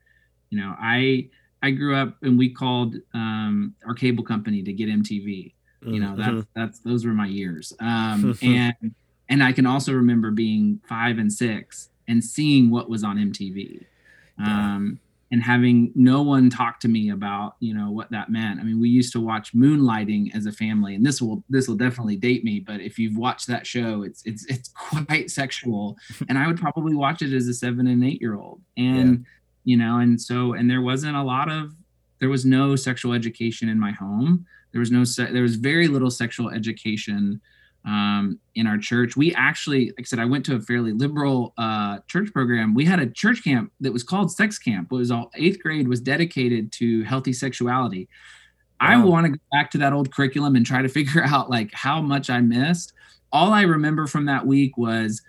[0.50, 1.30] you know, I
[1.62, 5.54] I grew up and we called um, our cable company to get MTV,
[5.86, 6.40] you know that's mm-hmm.
[6.56, 7.74] that's those were my years.
[7.80, 8.74] Um and
[9.30, 13.86] and i can also remember being five and six and seeing what was on mtv
[14.40, 15.00] um
[15.32, 18.60] and having no one talk to me about you know what that meant.
[18.60, 21.76] I mean we used to watch moonlighting as a family and this will this will
[21.76, 24.70] definitely date me but if you've watched that show it's it's it's
[25.06, 25.98] quite sexual.
[26.28, 28.62] And i would probably watch it as a seven and eight year old.
[28.78, 29.26] And yeah.
[29.66, 31.76] you know and so and there wasn't a lot of
[32.20, 35.88] there was no sexual education in my home there was no se- there was very
[35.88, 37.42] little sexual education
[37.86, 39.16] um, in our church.
[39.16, 42.74] We actually, like I said, I went to a fairly liberal uh, church program.
[42.74, 44.92] We had a church camp that was called Sex Camp.
[44.92, 48.08] It was all eighth grade was dedicated to healthy sexuality.
[48.82, 48.88] Wow.
[48.88, 51.74] I want to go back to that old curriculum and try to figure out like
[51.74, 52.94] how much I missed.
[53.32, 55.22] All I remember from that week was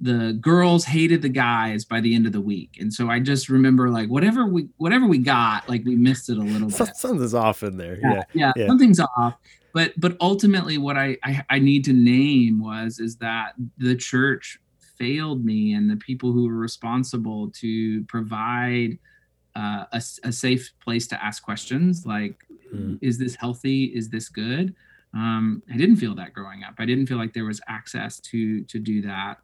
[0.00, 2.78] the girls hated the guys by the end of the week.
[2.80, 6.36] And so i just remember like whatever we whatever we got like we missed it
[6.36, 6.96] a little bit.
[6.96, 7.98] something's off in there.
[8.02, 8.66] Yeah yeah, yeah, yeah.
[8.66, 9.34] something's off.
[9.72, 14.58] But but ultimately what I, I i need to name was is that the church
[14.98, 18.98] failed me and the people who were responsible to provide
[19.56, 22.36] uh, a, a safe place to ask questions like
[22.74, 22.98] mm.
[23.00, 23.84] is this healthy?
[23.84, 24.74] Is this good?
[25.12, 26.74] Um, i didn't feel that growing up.
[26.78, 29.38] I didn't feel like there was access to to do that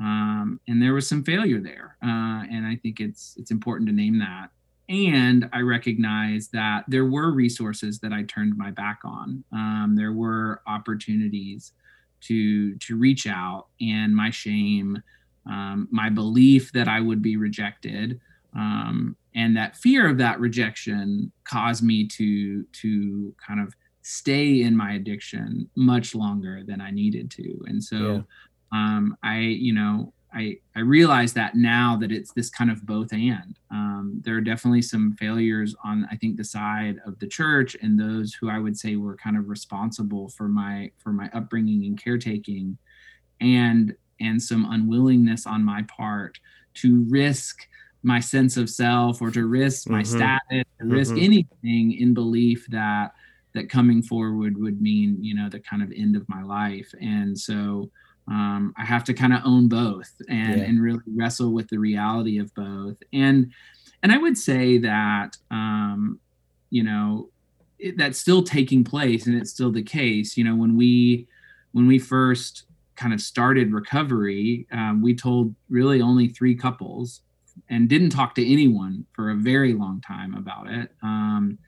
[0.00, 1.96] um, and there was some failure there.
[2.02, 4.50] Uh, and I think it's it's important to name that.
[4.88, 9.42] And I recognize that there were resources that I turned my back on.
[9.52, 11.72] Um, there were opportunities
[12.22, 15.02] to to reach out, and my shame,
[15.46, 18.20] um, my belief that I would be rejected,
[18.54, 24.76] um, and that fear of that rejection caused me to to kind of stay in
[24.76, 27.64] my addiction much longer than I needed to.
[27.66, 28.20] And so yeah
[28.72, 33.12] um, I, you know, I, I realize that now that it's this kind of both
[33.12, 33.58] and.
[33.70, 37.98] Um, there are definitely some failures on, I think, the side of the church and
[37.98, 42.02] those who I would say were kind of responsible for my for my upbringing and
[42.02, 42.76] caretaking,
[43.40, 46.38] and and some unwillingness on my part
[46.74, 47.66] to risk
[48.02, 50.16] my sense of self or to risk my mm-hmm.
[50.16, 50.92] status, to mm-hmm.
[50.92, 53.12] risk anything in belief that
[53.54, 56.92] that coming forward would mean, you know, the kind of end of my life.
[57.00, 57.90] And so
[58.28, 60.64] um, I have to kind of own both and, yeah.
[60.64, 62.96] and really wrestle with the reality of both.
[63.12, 63.52] And
[64.02, 66.20] and I would say that um,
[66.70, 67.30] you know
[67.78, 70.36] it, that's still taking place and it's still the case.
[70.36, 71.26] You know when we
[71.72, 72.64] when we first
[72.96, 77.20] kind of started recovery, um, we told really only three couples
[77.68, 80.90] and didn't talk to anyone for a very long time about it.
[81.02, 81.58] Um,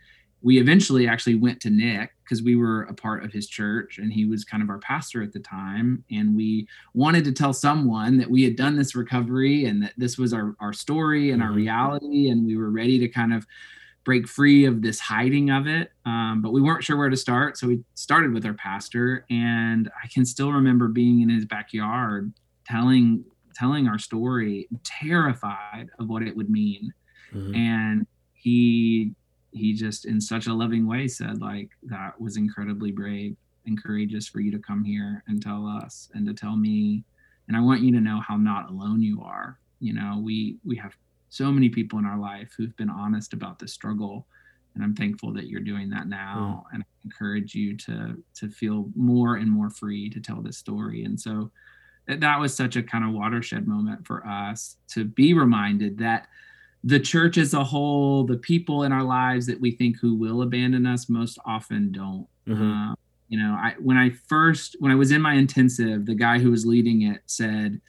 [0.42, 4.12] we eventually actually went to Nick because we were a part of his church and
[4.12, 6.04] he was kind of our pastor at the time.
[6.10, 10.16] And we wanted to tell someone that we had done this recovery and that this
[10.16, 11.50] was our, our story and mm-hmm.
[11.50, 12.28] our reality.
[12.28, 13.46] And we were ready to kind of
[14.04, 15.90] break free of this hiding of it.
[16.06, 17.58] Um, but we weren't sure where to start.
[17.58, 19.24] So we started with our pastor.
[19.30, 22.32] And I can still remember being in his backyard
[22.64, 23.24] telling
[23.54, 26.92] telling our story terrified of what it would mean
[27.34, 27.54] mm-hmm.
[27.54, 29.12] and he
[29.52, 34.28] he just in such a loving way said like that was incredibly brave and courageous
[34.28, 37.04] for you to come here and tell us and to tell me.
[37.48, 39.58] And i want you to know how not alone you are.
[39.80, 40.96] You know we we have
[41.30, 44.26] so many people in our life who've been honest about the struggle
[44.74, 46.64] and i'm thankful that you're doing that now.
[46.66, 46.74] Mm.
[46.74, 51.04] and i encourage you to to feel more and more free to tell this story.
[51.04, 51.50] And so
[52.06, 56.26] that, that was such a kind of watershed moment for us to be reminded that
[56.84, 60.42] the church as a whole, the people in our lives that we think who will
[60.42, 62.26] abandon us most often don't.
[62.46, 62.90] Mm-hmm.
[62.90, 62.94] Uh,
[63.28, 66.50] you know, I when I first when I was in my intensive, the guy who
[66.50, 67.80] was leading it said,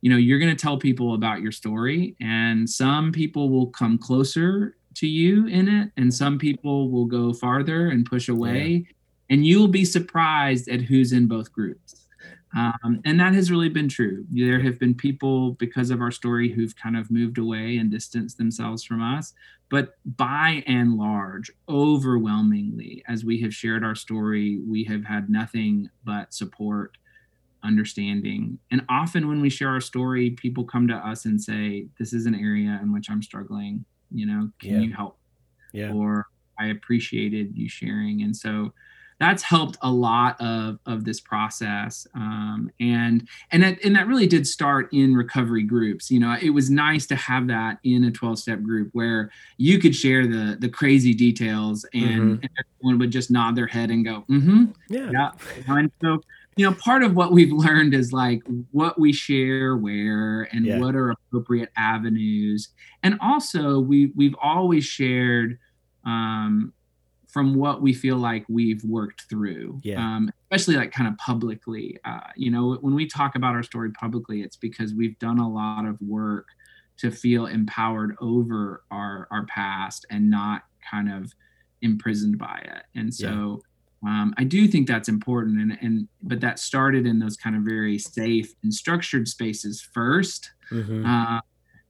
[0.00, 3.98] you know, you're going to tell people about your story, and some people will come
[3.98, 8.92] closer to you in it, and some people will go farther and push away, yeah.
[9.30, 12.07] and you'll be surprised at who's in both groups.
[12.56, 14.24] Um, and that has really been true.
[14.30, 18.38] There have been people because of our story who've kind of moved away and distanced
[18.38, 19.34] themselves from us.
[19.70, 25.90] But by and large, overwhelmingly, as we have shared our story, we have had nothing
[26.04, 26.96] but support,
[27.62, 28.58] understanding.
[28.70, 32.24] And often when we share our story, people come to us and say, This is
[32.24, 33.84] an area in which I'm struggling.
[34.10, 34.80] You know, can yeah.
[34.80, 35.18] you help?
[35.72, 35.92] Yeah.
[35.92, 38.22] Or I appreciated you sharing.
[38.22, 38.72] And so
[39.20, 44.26] that's helped a lot of of this process um, and and that, and that really
[44.26, 46.10] did start in recovery groups.
[46.10, 49.78] You know it was nice to have that in a 12 step group where you
[49.78, 52.42] could share the the crazy details and, mm-hmm.
[52.42, 54.66] and everyone would just nod their head and go mm-hmm.
[54.88, 55.10] Yeah.
[55.12, 55.30] Yeah.
[55.68, 56.20] And so
[56.56, 60.78] you know part of what we've learned is like what we share where and yeah.
[60.78, 62.68] what are appropriate avenues.
[63.02, 65.58] And also we we've always shared
[66.04, 66.72] um,
[67.28, 70.00] from what we feel like we've worked through yeah.
[70.00, 73.90] um, especially like kind of publicly uh, you know when we talk about our story
[73.92, 76.46] publicly it's because we've done a lot of work
[76.96, 81.32] to feel empowered over our our past and not kind of
[81.82, 83.62] imprisoned by it and so
[84.04, 84.22] yeah.
[84.22, 87.62] um, i do think that's important and and but that started in those kind of
[87.62, 91.06] very safe and structured spaces 1st mm-hmm.
[91.06, 91.40] uh,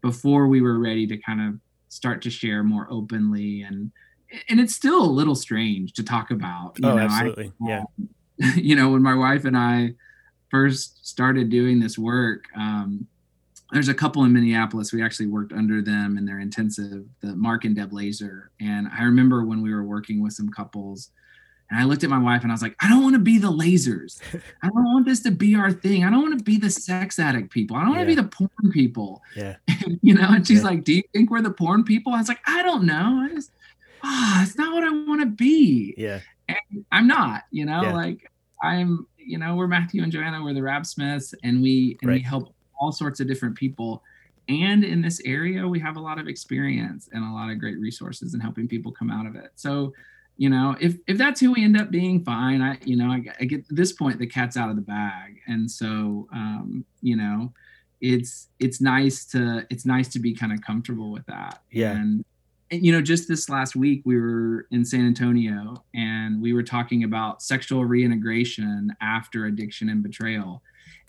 [0.03, 3.91] before we were ready to kind of start to share more openly and
[4.49, 6.79] and it's still a little strange to talk about.
[6.79, 7.53] You oh, know, absolutely.
[7.63, 7.83] I, yeah.
[8.55, 9.95] You know, when my wife and I
[10.51, 13.07] first started doing this work, um,
[13.73, 14.93] there's a couple in Minneapolis.
[14.93, 18.51] We actually worked under them in their intensive, the Mark and Deb Laaser.
[18.61, 21.11] And I remember when we were working with some couples,
[21.71, 23.39] and I looked at my wife and I was like, I don't want to be
[23.39, 24.21] the Laasers.
[24.63, 26.03] I don't want this to be our thing.
[26.03, 27.77] I don't want to be the sex addict people.
[27.77, 28.15] I don't want yeah.
[28.15, 29.23] to be the porn people.
[29.37, 29.57] Yeah.
[30.03, 30.65] You know, and she's yeah.
[30.65, 32.13] like, Do you think we're the porn people?
[32.13, 33.23] I was like, I don't know.
[33.25, 33.51] I just
[34.03, 35.95] ah, oh, it's not what I want to be.
[35.97, 36.21] Yeah.
[36.49, 37.93] And I'm not, you know, yeah.
[37.93, 38.31] like
[38.63, 42.15] I'm, you know, we're Matthew and Joanna, we're the Rap Smiths, and we and right.
[42.17, 44.03] we help all sorts of different people.
[44.49, 47.79] And in this area, we have a lot of experience and a lot of great
[47.79, 49.51] resources in helping people come out of it.
[49.57, 49.93] So,
[50.39, 52.63] you know, if if that's who we end up being, fine.
[52.63, 55.71] I, you know, I, I get this point, the cat's out of the bag, and
[55.71, 57.53] so, um, you know,
[58.01, 61.63] it's it's nice to it's nice to be kind of comfortable with that.
[61.71, 61.93] Yeah.
[61.93, 62.25] And
[62.71, 67.05] you know, just this last week, we were in San Antonio and we were talking
[67.05, 70.63] about sexual reintegration after addiction and betrayal.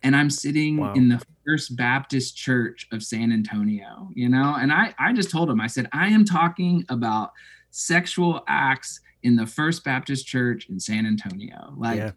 [0.03, 0.93] And I'm sitting wow.
[0.93, 5.49] in the First Baptist Church of San Antonio, you know, and I, I just told
[5.49, 7.31] him, I said, I am talking about
[7.71, 11.73] sexual acts in the First Baptist Church in San Antonio.
[11.75, 12.11] Like, yeah.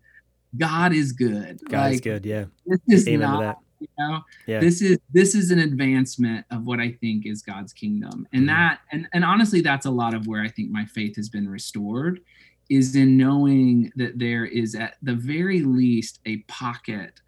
[0.57, 1.61] God is good.
[1.69, 2.27] God like, is good.
[2.27, 2.45] Yeah.
[2.67, 4.61] This is Amen not you know yeah.
[4.61, 8.57] this is this is an advancement of what i think is god's kingdom and mm-hmm.
[8.57, 11.49] that and and honestly that's a lot of where i think my faith has been
[11.49, 12.21] restored
[12.71, 17.21] is in knowing that there is at the very least a pocket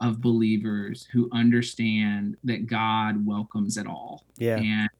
[0.00, 4.90] of believers who understand that god welcomes it all yeah and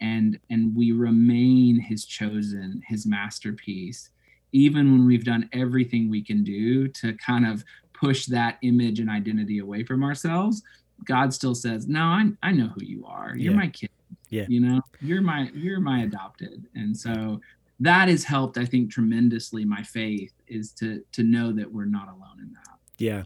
[0.00, 4.10] and and we remain his chosen his masterpiece
[4.52, 9.08] even when we've done everything we can do to kind of push that image and
[9.08, 10.62] identity away from ourselves,
[11.04, 13.34] God still says, "No, I I know who you are.
[13.36, 13.58] You're yeah.
[13.58, 13.90] my kid.
[14.28, 14.46] Yeah.
[14.48, 17.40] You know, you're my you're my adopted." And so
[17.80, 22.08] that has helped I think tremendously my faith is to to know that we're not
[22.08, 22.78] alone in that.
[22.98, 23.24] Yeah.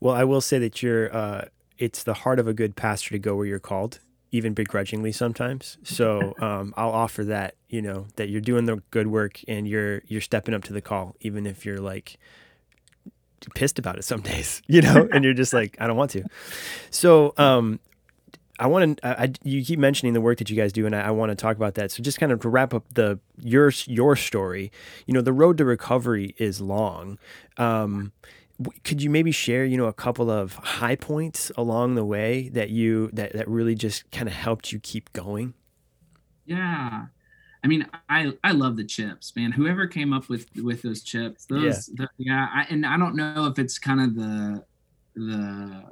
[0.00, 3.18] Well, I will say that you're uh it's the heart of a good pastor to
[3.18, 3.98] go where you're called
[4.34, 5.78] even begrudgingly sometimes.
[5.84, 10.02] So um, I'll offer that, you know, that you're doing the good work and you're
[10.08, 12.18] you're stepping up to the call, even if you're like
[13.54, 16.24] pissed about it some days, you know, and you're just like, I don't want to.
[16.90, 17.80] So, um,
[18.58, 19.20] I want to.
[19.22, 21.34] I, you keep mentioning the work that you guys do, and I, I want to
[21.34, 21.90] talk about that.
[21.90, 24.70] So, just kind of to wrap up the your your story,
[25.06, 27.18] you know, the road to recovery is long.
[27.56, 28.12] Um,
[28.84, 32.70] could you maybe share, you know, a couple of high points along the way that
[32.70, 35.54] you that that really just kind of helped you keep going?
[36.46, 37.06] Yeah,
[37.64, 39.50] I mean, I I love the chips, man.
[39.50, 43.16] Whoever came up with with those chips, those yeah, the, yeah I, and I don't
[43.16, 44.64] know if it's kind of the
[45.16, 45.82] the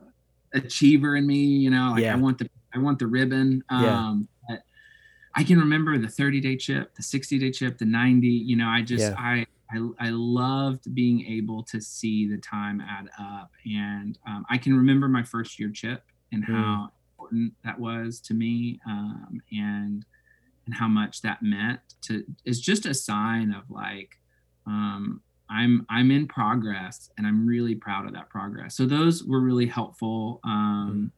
[0.52, 2.12] achiever in me, you know, like yeah.
[2.12, 3.64] I want the I want the ribbon.
[3.70, 4.56] Um yeah.
[5.34, 8.68] I can remember the 30 day chip, the 60 day chip, the 90, you know,
[8.68, 9.14] I just yeah.
[9.16, 13.50] I I, I loved being able to see the time add up.
[13.64, 16.48] And um, I can remember my first year chip and mm.
[16.48, 18.78] how important that was to me.
[18.86, 20.04] Um, and
[20.66, 24.18] and how much that meant to is just a sign of like
[24.66, 28.76] um, I'm I'm in progress and I'm really proud of that progress.
[28.76, 30.40] So those were really helpful.
[30.44, 31.12] Um,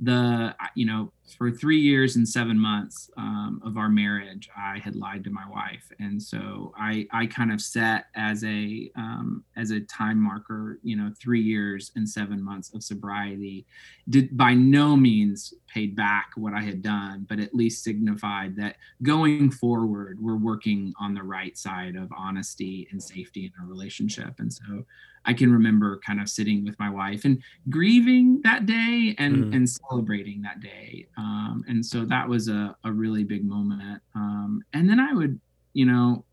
[0.00, 0.04] mm-hmm.
[0.04, 4.96] The you know for three years and seven months um, of our marriage, I had
[4.96, 9.70] lied to my wife, and so I I kind of set as a um, as
[9.70, 13.66] a time marker, you know, three years and seven months of sobriety.
[14.08, 18.76] Did by no means paid back what I had done, but at least signified that
[19.02, 24.34] going forward, we're working on the right side of honesty and safety in our relationship,
[24.38, 24.84] and so
[25.24, 29.56] I can remember kind of sitting with my wife and grieving that day and mm.
[29.56, 31.06] and celebrating that day.
[31.16, 34.00] Um, and so that was a, a really big moment.
[34.14, 35.38] Um, and then I would,
[35.74, 36.24] you know,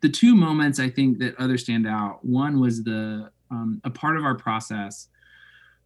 [0.00, 2.24] the two moments I think that other stand out.
[2.24, 5.08] One was the um, a part of our process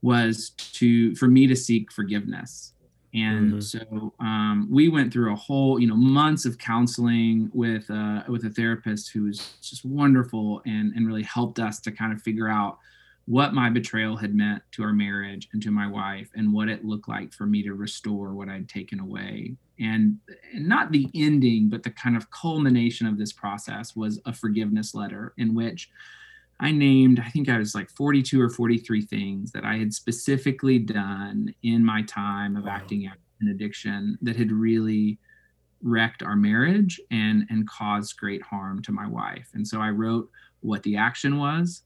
[0.03, 2.75] was to for me to seek forgiveness
[3.15, 3.61] and mm-hmm.
[3.61, 8.45] so um, we went through a whole you know months of counseling with uh, with
[8.45, 12.49] a therapist who was just wonderful and and really helped us to kind of figure
[12.49, 12.79] out
[13.27, 16.85] what my betrayal had meant to our marriage and to my wife and what it
[16.85, 20.19] looked like for me to restore what I'd taken away and,
[20.53, 24.95] and not the ending but the kind of culmination of this process was a forgiveness
[24.95, 25.91] letter in which
[26.61, 30.79] I named, I think I was like 42 or 43 things that I had specifically
[30.79, 32.73] done in my time of wow.
[32.73, 35.19] acting out in addiction that had really
[35.83, 39.51] wrecked our marriage and and caused great harm to my wife.
[39.55, 41.83] And so I wrote what the action was.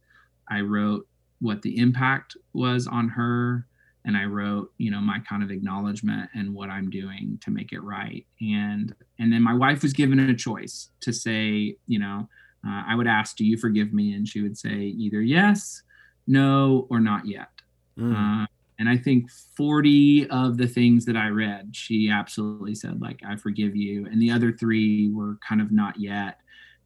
[0.48, 1.06] I wrote
[1.40, 3.66] what the impact was on her
[4.04, 7.72] and I wrote, you know, my kind of acknowledgement and what I'm doing to make
[7.72, 8.24] it right.
[8.40, 12.26] And and then my wife was given a choice to say, you know,
[12.66, 14.14] uh, I would ask, Do you forgive me?
[14.14, 15.82] And she would say either yes,
[16.26, 17.50] no, or not yet.
[17.98, 18.44] Mm.
[18.44, 18.46] Uh,
[18.78, 23.36] and I think 40 of the things that I read, she absolutely said, like, I
[23.36, 24.06] forgive you.
[24.06, 26.38] And the other three were kind of not yet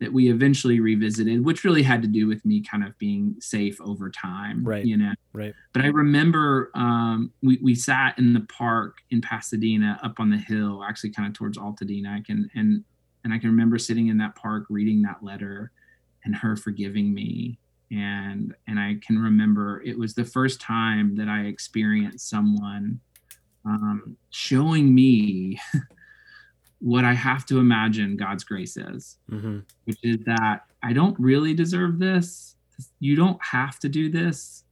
[0.03, 3.81] that we eventually revisited, which really had to do with me kind of being safe
[3.81, 4.65] over time.
[4.65, 4.85] Right.
[4.85, 5.55] You know, right.
[5.73, 10.37] But I remember um, we, we sat in the park in Pasadena up on the
[10.37, 12.19] hill, actually kind of towards Altadena.
[12.19, 12.83] I can, and
[13.23, 15.71] and I can remember sitting in that park reading that letter
[16.25, 17.61] and her forgiving me.
[17.93, 22.99] And and I can remember it was the first time that I experienced someone
[23.65, 25.61] um, showing me
[26.83, 29.61] what I have to imagine God's grace is, mm-hmm.
[29.85, 32.57] which is that I don't really deserve this.
[32.99, 34.65] You don't have to do this,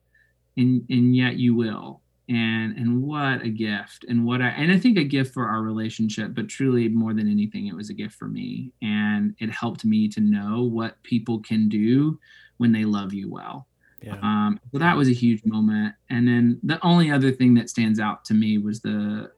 [0.57, 4.79] and and yet you will and and what a gift and what i and i
[4.79, 8.15] think a gift for our relationship but truly more than anything it was a gift
[8.15, 12.19] for me and it helped me to know what people can do
[12.59, 13.67] when they love you well
[14.01, 14.17] yeah.
[14.23, 17.99] um so that was a huge moment and then the only other thing that stands
[17.99, 19.31] out to me was the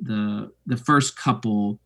[0.00, 1.78] the the first couple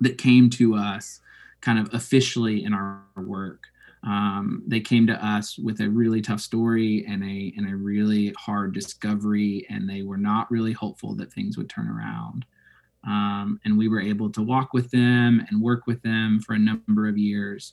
[0.00, 1.20] that came to us
[1.60, 3.66] kind of officially in our work
[4.02, 8.32] um, they came to us with a really tough story and a and a really
[8.38, 12.46] hard discovery, and they were not really hopeful that things would turn around.
[13.06, 16.58] Um, and we were able to walk with them and work with them for a
[16.58, 17.72] number of years.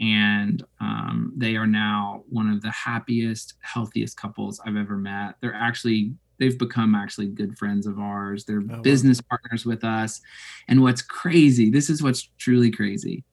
[0.00, 5.36] And um, they are now one of the happiest, healthiest couples I've ever met.
[5.40, 8.44] They're actually they've become actually good friends of ours.
[8.44, 9.38] They're oh, business wow.
[9.38, 10.20] partners with us.
[10.68, 13.24] And what's crazy, this is what's truly crazy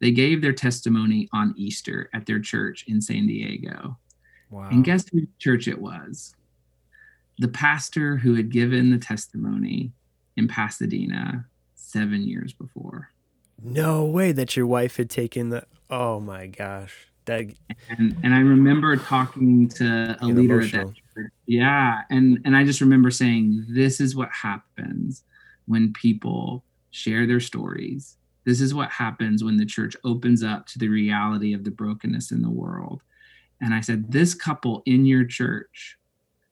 [0.00, 3.98] they gave their testimony on Easter at their church in San Diego.
[4.50, 4.68] Wow.
[4.70, 6.34] And guess whose church it was?
[7.38, 9.92] The pastor who had given the testimony
[10.36, 13.10] in Pasadena seven years before.
[13.62, 15.66] No way that your wife had taken the.
[15.90, 17.08] Oh my gosh.
[17.24, 17.46] That...
[17.90, 20.80] And, and I remember talking to a leader emotional.
[20.80, 21.02] at that church.
[21.46, 22.00] Yeah.
[22.10, 25.24] And, and I just remember saying, this is what happens
[25.66, 30.78] when people share their stories this is what happens when the church opens up to
[30.78, 33.02] the reality of the brokenness in the world.
[33.60, 35.98] And I said, This couple in your church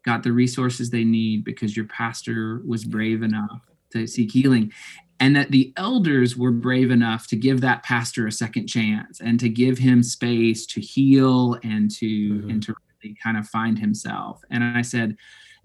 [0.04, 3.62] got the resources they need because your pastor was brave enough
[3.94, 4.72] to seek healing.
[5.20, 9.40] And that the elders were brave enough to give that pastor a second chance and
[9.40, 12.50] to give him space to heal and to mm-hmm.
[12.50, 12.74] and to
[13.14, 14.42] kind of find himself.
[14.50, 15.16] And I said,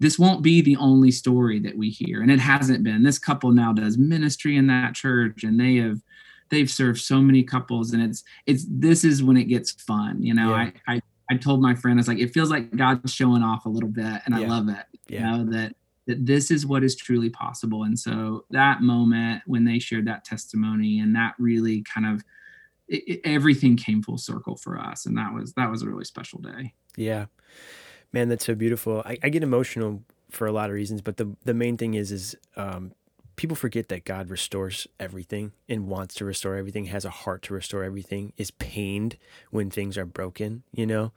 [0.02, 3.52] this won't be the only story that we hear and it hasn't been this couple
[3.52, 6.00] now does ministry in that church and they have
[6.50, 10.34] they've served so many couples and it's it's this is when it gets fun you
[10.34, 10.70] know yeah.
[10.88, 13.68] I, I i told my friend it's like it feels like god's showing off a
[13.68, 14.40] little bit and yeah.
[14.40, 15.18] i love it yeah.
[15.20, 15.76] you know that
[16.08, 20.24] that this is what is truly possible and so that moment when they shared that
[20.24, 22.24] testimony and that really kind of
[22.88, 26.04] it, it, everything came full circle for us and that was that was a really
[26.04, 27.26] special day yeah
[28.12, 31.34] man that's so beautiful i, I get emotional for a lot of reasons but the
[31.44, 32.92] the main thing is is um,
[33.36, 37.54] people forget that God restores everything and wants to restore everything, has a heart to
[37.54, 39.16] restore everything, is pained
[39.50, 41.12] when things are broken, you know?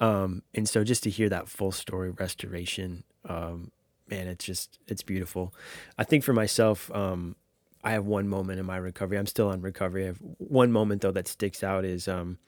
[0.00, 3.70] Um, and so just to hear that full story restoration, um,
[4.08, 5.54] man, it's just it's beautiful.
[5.96, 7.36] I think for myself, um,
[7.82, 9.18] I have one moment in my recovery.
[9.18, 10.04] I'm still on recovery.
[10.04, 12.38] I have one moment though that sticks out is um,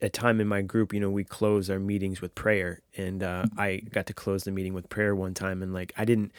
[0.00, 0.92] a time in my group.
[0.92, 3.60] You know, we close our meetings with prayer, and uh, mm-hmm.
[3.60, 6.32] I got to close the meeting with prayer one time, and like I didn't.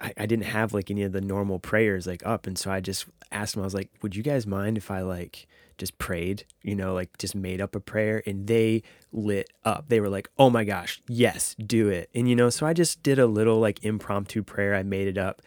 [0.00, 2.78] I, I didn't have like any of the normal prayers like up and so I
[2.78, 5.48] just asked them I was like would you guys mind if I like
[5.78, 9.86] just prayed, you know, like just made up a prayer and they lit up.
[9.88, 12.10] They were like, oh my gosh, yes, do it.
[12.14, 14.74] And, you know, so I just did a little like impromptu prayer.
[14.74, 15.40] I made it up.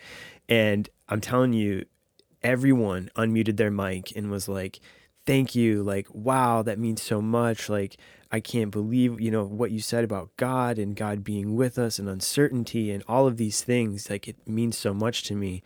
[0.50, 1.86] And I'm telling you,
[2.44, 4.80] everyone unmuted their mic and was like,
[5.26, 5.84] thank you.
[5.84, 7.70] Like, wow, that means so much.
[7.70, 7.98] Like,
[8.32, 12.00] I can't believe, you know, what you said about God and God being with us
[12.00, 14.10] and uncertainty and all of these things.
[14.10, 15.64] Like, it means so much to me.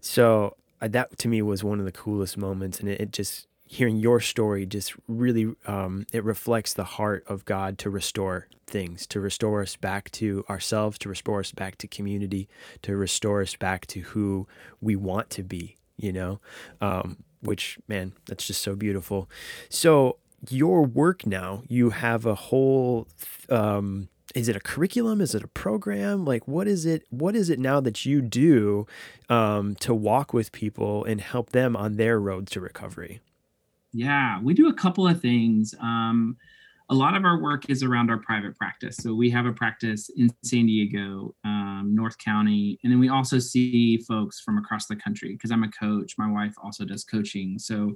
[0.00, 2.80] So, uh, that to me was one of the coolest moments.
[2.80, 7.44] And it, it just, hearing your story just really um, it reflects the heart of
[7.44, 11.86] god to restore things to restore us back to ourselves to restore us back to
[11.86, 12.48] community
[12.82, 14.44] to restore us back to who
[14.80, 16.40] we want to be you know
[16.80, 19.28] um, which man that's just so beautiful.
[19.68, 23.06] So your work now you have a whole
[23.50, 25.20] um, is it a curriculum?
[25.20, 26.24] Is it a program?
[26.24, 28.86] Like what is it what is it now that you do
[29.28, 33.20] um, to walk with people and help them on their road to recovery?
[33.92, 35.74] Yeah, we do a couple of things.
[35.80, 36.36] Um,
[36.90, 38.96] a lot of our work is around our private practice.
[38.96, 43.38] So we have a practice in San Diego, um, North County, and then we also
[43.38, 46.18] see folks from across the country because I'm a coach.
[46.18, 47.60] My wife also does coaching.
[47.60, 47.94] So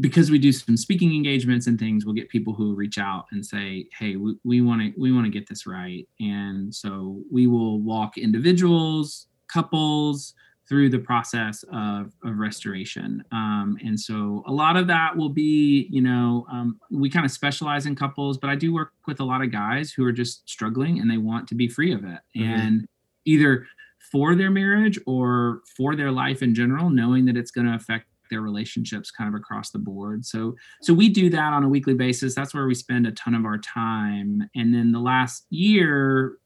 [0.00, 3.44] because we do some speaking engagements and things, we'll get people who reach out and
[3.44, 7.80] say, "Hey, we want to we want to get this right," and so we will
[7.80, 10.34] walk individuals, couples,
[10.72, 13.22] through the process of, of restoration.
[13.30, 17.30] Um, and so a lot of that will be, you know, um, we kind of
[17.30, 20.48] specialize in couples, but I do work with a lot of guys who are just
[20.48, 22.20] struggling and they want to be free of it.
[22.34, 22.42] Mm-hmm.
[22.44, 22.88] And
[23.26, 23.66] either
[24.10, 28.06] for their marriage or for their life in general, knowing that it's going to affect
[28.30, 30.24] their relationships kind of across the board.
[30.24, 32.34] So so we do that on a weekly basis.
[32.34, 34.48] That's where we spend a ton of our time.
[34.56, 36.38] And then the last year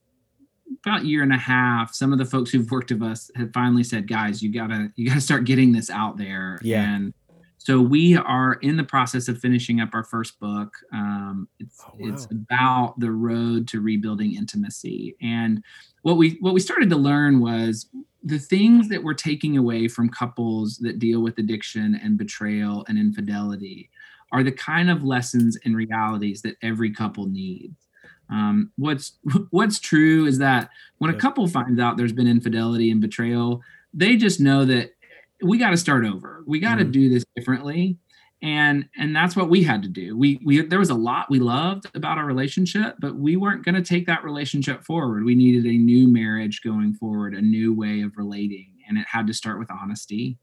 [0.85, 3.83] about year and a half, some of the folks who've worked with us have finally
[3.83, 6.59] said, guys, you gotta you gotta start getting this out there.
[6.61, 6.83] Yeah.
[6.83, 7.13] And
[7.57, 10.73] so we are in the process of finishing up our first book.
[10.93, 12.13] Um, it's oh, wow.
[12.13, 15.15] it's about the road to rebuilding intimacy.
[15.21, 15.63] And
[16.03, 17.87] what we what we started to learn was
[18.23, 22.97] the things that we're taking away from couples that deal with addiction and betrayal and
[22.97, 23.89] infidelity
[24.31, 27.86] are the kind of lessons and realities that every couple needs.
[28.29, 29.13] Um, what's
[29.51, 33.61] what's true is that when a couple finds out there's been infidelity and betrayal,
[33.93, 34.91] they just know that
[35.43, 36.43] we got to start over.
[36.47, 36.91] We got to mm-hmm.
[36.91, 37.97] do this differently,
[38.41, 40.17] and and that's what we had to do.
[40.17, 43.75] We we there was a lot we loved about our relationship, but we weren't going
[43.75, 45.23] to take that relationship forward.
[45.23, 49.27] We needed a new marriage going forward, a new way of relating, and it had
[49.27, 50.37] to start with honesty.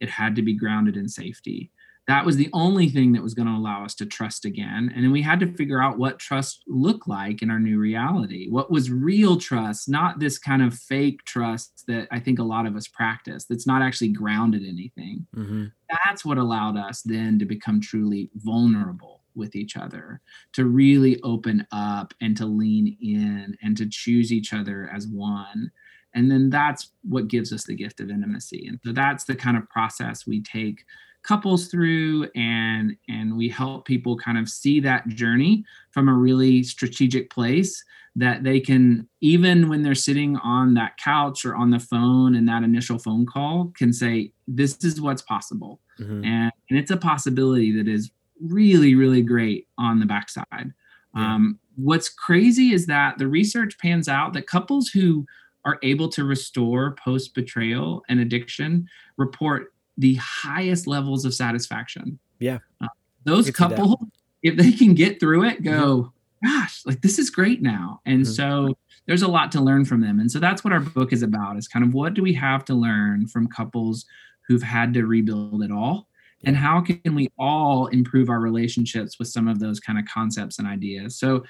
[0.00, 1.70] It had to be grounded in safety
[2.10, 4.90] that was the only thing that was going to allow us to trust again.
[4.92, 8.48] And then we had to figure out what trust looked like in our new reality.
[8.48, 12.66] What was real trust not this kind of fake trust that i think a lot
[12.66, 15.26] of us practice that's not actually grounded in anything.
[15.36, 15.66] Mm-hmm.
[16.04, 20.20] that's what allowed us then to become truly vulnerable with each other
[20.52, 25.70] to really open up and to lean in and to choose each other as one.
[26.14, 28.66] And then that's what gives us the gift of intimacy.
[28.66, 30.84] And so that's the kind of process we take
[31.22, 36.62] couples through and and we help people kind of see that journey from a really
[36.62, 37.84] strategic place
[38.16, 42.48] that they can even when they're sitting on that couch or on the phone and
[42.48, 46.24] that initial phone call can say this is what's possible mm-hmm.
[46.24, 48.10] and, and it's a possibility that is
[48.40, 50.72] really really great on the backside
[51.14, 51.34] yeah.
[51.34, 55.26] um, what's crazy is that the research pans out that couples who
[55.66, 62.18] are able to restore post betrayal and addiction report the highest levels of satisfaction.
[62.38, 62.58] Yeah.
[62.80, 62.88] Uh,
[63.24, 63.96] those couples,
[64.42, 66.58] if they can get through it, go, mm-hmm.
[66.60, 68.00] gosh, like this is great now.
[68.06, 68.32] And mm-hmm.
[68.32, 68.76] so
[69.06, 70.18] there's a lot to learn from them.
[70.18, 72.64] And so that's what our book is about is kind of what do we have
[72.66, 74.06] to learn from couples
[74.48, 76.08] who've had to rebuild it all?
[76.44, 80.58] And how can we all improve our relationships with some of those kind of concepts
[80.58, 81.18] and ideas?
[81.18, 81.44] So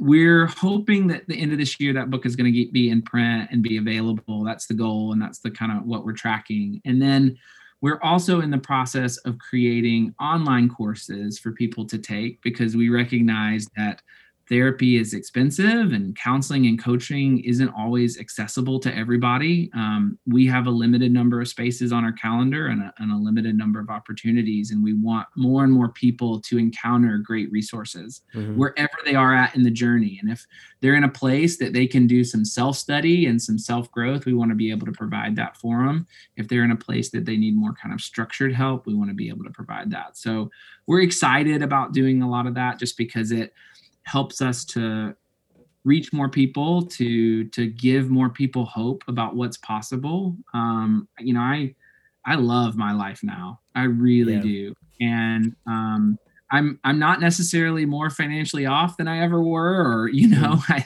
[0.00, 3.02] we're hoping that the end of this year that book is going to be in
[3.02, 4.42] print and be available.
[4.42, 6.80] That's the goal, and that's the kind of what we're tracking.
[6.86, 7.36] And then
[7.82, 12.88] we're also in the process of creating online courses for people to take because we
[12.88, 14.00] recognize that
[14.48, 19.70] therapy is expensive and counseling and coaching isn't always accessible to everybody.
[19.74, 23.16] Um, we have a limited number of spaces on our calendar and a, and a,
[23.16, 28.22] limited number of opportunities, and we want more and more people to encounter great resources
[28.34, 28.56] mm-hmm.
[28.56, 30.18] wherever they are at in the journey.
[30.20, 30.44] And if
[30.80, 34.26] they're in a place that they can do some self study and some self growth,
[34.26, 36.06] we want to be able to provide that for them.
[36.36, 39.10] If they're in a place that they need more kind of structured help, we want
[39.10, 40.16] to be able to provide that.
[40.16, 40.50] So
[40.86, 43.54] we're excited about doing a lot of that just because it
[44.04, 45.14] helps us to
[45.84, 51.40] reach more people to to give more people hope about what's possible um you know
[51.40, 51.74] i
[52.24, 54.40] i love my life now i really yeah.
[54.40, 56.16] do and um
[56.52, 60.72] i'm i'm not necessarily more financially off than i ever were or you know mm-hmm.
[60.72, 60.84] I,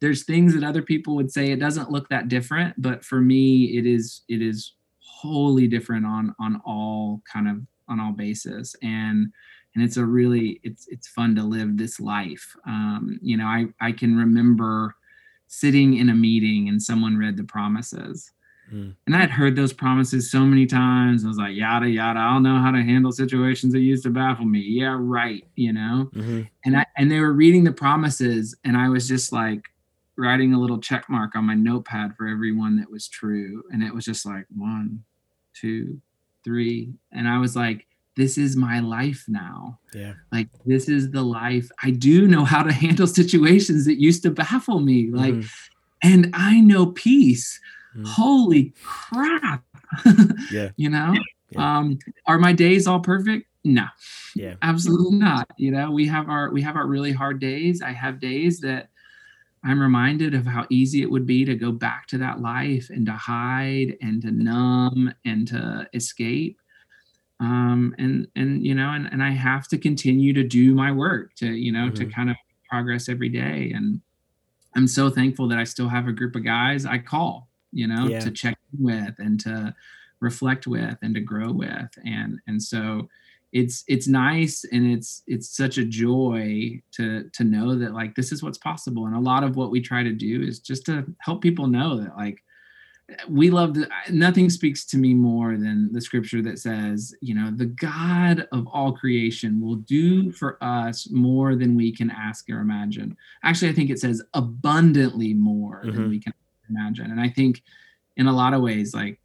[0.00, 3.78] there's things that other people would say it doesn't look that different but for me
[3.78, 9.32] it is it is wholly different on on all kind of on all basis and
[9.74, 12.56] and it's a really it's it's fun to live this life.
[12.66, 14.94] Um, you know i i can remember
[15.46, 18.30] sitting in a meeting and someone read the promises.
[18.72, 18.94] Mm.
[19.06, 22.56] and i'd heard those promises so many times i was like yada yada i'll know
[22.58, 24.60] how to handle situations that used to baffle me.
[24.60, 26.08] Yeah right you know?
[26.14, 26.42] Mm-hmm.
[26.64, 29.68] and i and they were reading the promises and i was just like
[30.16, 33.64] writing a little check mark on my notepad for every one that was true.
[33.72, 35.04] And it was just like one
[35.54, 36.00] two
[36.44, 36.94] three.
[37.12, 37.86] And i was like
[38.16, 39.78] this is my life now.
[39.92, 40.14] Yeah.
[40.32, 41.68] Like this is the life.
[41.82, 45.10] I do know how to handle situations that used to baffle me.
[45.10, 45.50] Like, mm.
[46.02, 47.60] and I know peace.
[47.96, 48.06] Mm.
[48.06, 49.64] Holy crap.
[50.50, 50.70] yeah.
[50.76, 51.14] You know?
[51.50, 51.78] Yeah.
[51.78, 53.46] Um, are my days all perfect?
[53.64, 53.86] No.
[54.34, 54.54] Yeah.
[54.62, 55.48] Absolutely not.
[55.56, 57.82] You know, we have our we have our really hard days.
[57.82, 58.90] I have days that
[59.64, 63.06] I'm reminded of how easy it would be to go back to that life and
[63.06, 66.58] to hide and to numb and to escape
[67.40, 71.34] um, and and you know and, and i have to continue to do my work
[71.34, 71.94] to you know mm-hmm.
[71.94, 72.36] to kind of
[72.68, 74.00] progress every day and
[74.76, 78.06] i'm so thankful that i still have a group of guys i call you know
[78.06, 78.20] yeah.
[78.20, 79.74] to check with and to
[80.20, 83.08] reflect with and to grow with and and so
[83.52, 88.32] it's it's nice and it's it's such a joy to to know that like this
[88.32, 91.04] is what's possible and a lot of what we try to do is just to
[91.20, 92.42] help people know that like
[93.28, 97.50] we love the, nothing speaks to me more than the scripture that says you know
[97.54, 102.60] the god of all creation will do for us more than we can ask or
[102.60, 105.96] imagine actually i think it says abundantly more mm-hmm.
[105.96, 106.32] than we can
[106.70, 107.62] imagine and i think
[108.16, 109.18] in a lot of ways like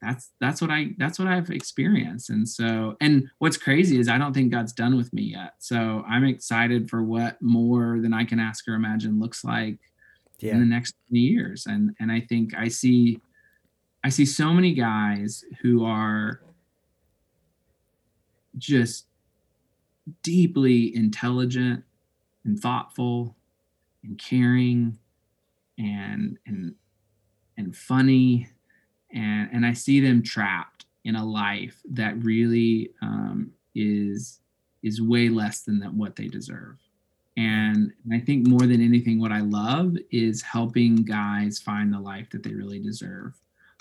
[0.00, 4.16] that's that's what i that's what i've experienced and so and what's crazy is i
[4.16, 8.24] don't think god's done with me yet so i'm excited for what more than i
[8.24, 9.78] can ask or imagine looks like
[10.38, 10.52] yeah.
[10.52, 13.18] in the next years and and i think i see
[14.06, 16.40] I see so many guys who are
[18.56, 19.06] just
[20.22, 21.82] deeply intelligent
[22.44, 23.34] and thoughtful
[24.04, 24.96] and caring
[25.76, 26.76] and and
[27.58, 28.46] and funny
[29.12, 34.38] and and I see them trapped in a life that really um, is
[34.84, 36.78] is way less than that what they deserve.
[37.36, 41.98] And, and I think more than anything, what I love is helping guys find the
[41.98, 43.34] life that they really deserve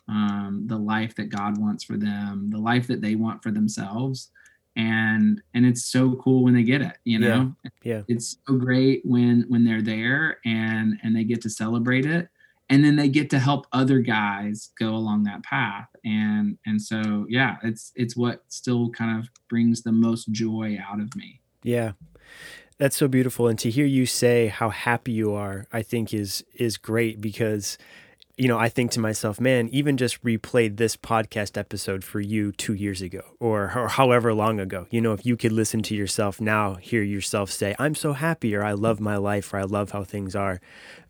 [0.08, 4.32] um, the life that God wants for them, the life that they want for themselves.
[4.78, 7.56] And and it's so cool when they get it, you know.
[7.64, 7.70] Yeah.
[7.84, 8.02] yeah.
[8.10, 12.28] It's so great when when they're there and and they get to celebrate it
[12.70, 17.26] and then they get to help other guys go along that path and and so
[17.30, 21.92] yeah it's it's what still kind of brings the most joy out of me yeah
[22.78, 26.44] that's so beautiful and to hear you say how happy you are i think is
[26.56, 27.78] is great because
[28.38, 32.52] you know, I think to myself, man, even just replayed this podcast episode for you
[32.52, 34.88] two years ago or, or however long ago.
[34.90, 38.54] You know, if you could listen to yourself now, hear yourself say, I'm so happy,
[38.54, 40.60] or I love my life, or I love how things are.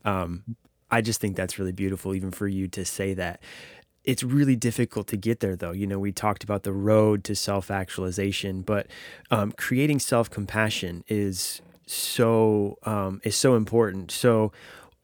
[0.04, 0.56] Um,
[0.88, 3.40] I just think that's really beautiful, even for you to say that.
[4.04, 5.72] It's really difficult to get there, though.
[5.72, 8.86] You know, we talked about the road to self actualization, but
[9.32, 14.12] um, creating self compassion is so um, is so important.
[14.12, 14.52] So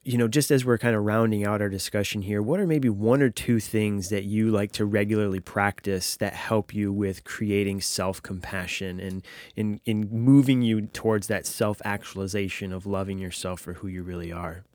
[0.03, 2.89] you know, just as we're kind of rounding out our discussion here, what are maybe
[2.89, 7.79] one or two things that you like to regularly practice that help you with creating
[7.81, 9.23] self compassion and
[9.55, 14.31] in, in moving you towards that self actualization of loving yourself for who you really
[14.31, 14.65] are?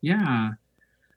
[0.00, 0.52] Yeah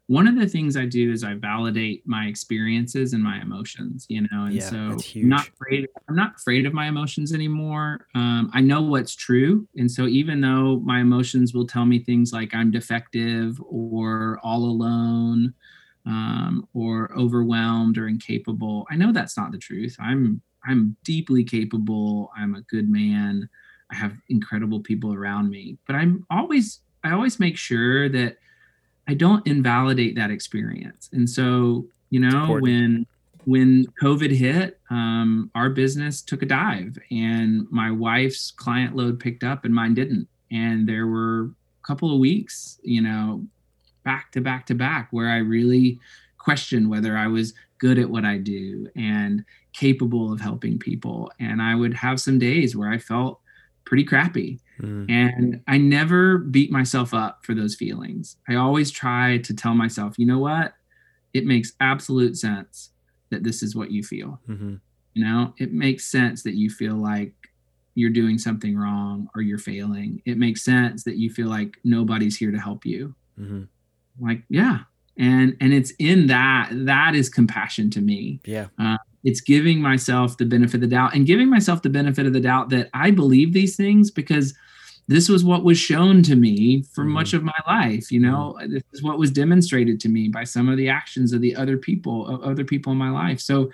[0.09, 4.21] one of the things I do is I validate my experiences and my emotions, you
[4.21, 5.87] know, and yeah, so I'm not afraid.
[6.09, 8.07] I'm not afraid of my emotions anymore.
[8.15, 12.33] Um, I know what's true, and so even though my emotions will tell me things
[12.33, 15.53] like I'm defective or all alone,
[16.07, 19.95] um, or overwhelmed or incapable, I know that's not the truth.
[19.99, 22.31] I'm I'm deeply capable.
[22.35, 23.47] I'm a good man.
[23.91, 28.37] I have incredible people around me, but I'm always I always make sure that
[29.09, 31.09] I don't invalidate that experience.
[31.13, 33.07] And so, you know, when
[33.45, 39.43] when COVID hit, um, our business took a dive, and my wife's client load picked
[39.43, 40.27] up, and mine didn't.
[40.51, 43.43] And there were a couple of weeks, you know,
[44.03, 45.99] back to back to back, where I really
[46.37, 49.43] questioned whether I was good at what I do and
[49.73, 51.31] capable of helping people.
[51.39, 53.39] And I would have some days where I felt
[53.85, 54.59] pretty crappy.
[54.81, 55.09] Mm.
[55.09, 58.37] And I never beat myself up for those feelings.
[58.47, 60.73] I always try to tell myself, you know what?
[61.33, 62.91] It makes absolute sense
[63.29, 64.39] that this is what you feel.
[64.47, 64.75] Mm-hmm.
[65.13, 67.33] You know, it makes sense that you feel like
[67.95, 70.21] you're doing something wrong or you're failing.
[70.25, 73.15] It makes sense that you feel like nobody's here to help you.
[73.39, 73.63] Mm-hmm.
[74.19, 74.79] Like, yeah.
[75.17, 78.39] And and it's in that that is compassion to me.
[78.45, 78.67] Yeah.
[78.77, 82.33] Uh, it's giving myself the benefit of the doubt and giving myself the benefit of
[82.33, 84.53] the doubt that I believe these things because
[85.09, 87.13] this was what was shown to me for mm-hmm.
[87.13, 88.73] much of my life you know mm-hmm.
[88.73, 91.77] this is what was demonstrated to me by some of the actions of the other
[91.77, 93.69] people of other people in my life so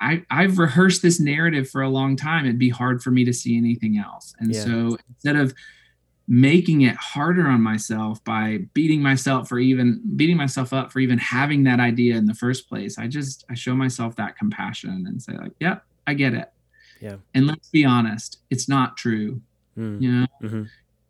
[0.00, 2.44] I, I've rehearsed this narrative for a long time.
[2.44, 4.34] It'd be hard for me to see anything else.
[4.40, 4.64] And yeah.
[4.64, 5.54] so instead of
[6.26, 11.18] making it harder on myself by beating myself for even beating myself up for even
[11.18, 15.22] having that idea in the first place, I just I show myself that compassion and
[15.22, 16.50] say like, "Yep, I get it."
[17.00, 17.16] Yeah.
[17.34, 19.40] And let's be honest, it's not true.
[19.76, 20.02] Mm.
[20.02, 20.62] You know, mm-hmm.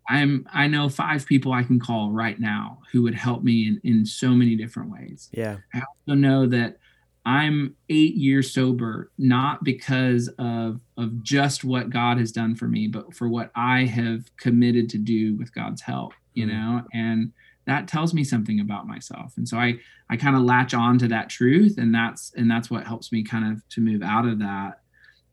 [0.08, 3.80] I'm I know five people I can call right now who would help me in,
[3.84, 5.28] in so many different ways.
[5.32, 5.58] Yeah.
[5.74, 6.78] I also know that
[7.24, 12.88] I'm eight years sober, not because of of just what God has done for me,
[12.88, 16.52] but for what I have committed to do with God's help, you mm.
[16.52, 17.32] know, and
[17.66, 19.34] that tells me something about myself.
[19.36, 19.78] And so I
[20.10, 23.22] I kind of latch on to that truth and that's and that's what helps me
[23.22, 24.80] kind of to move out of that.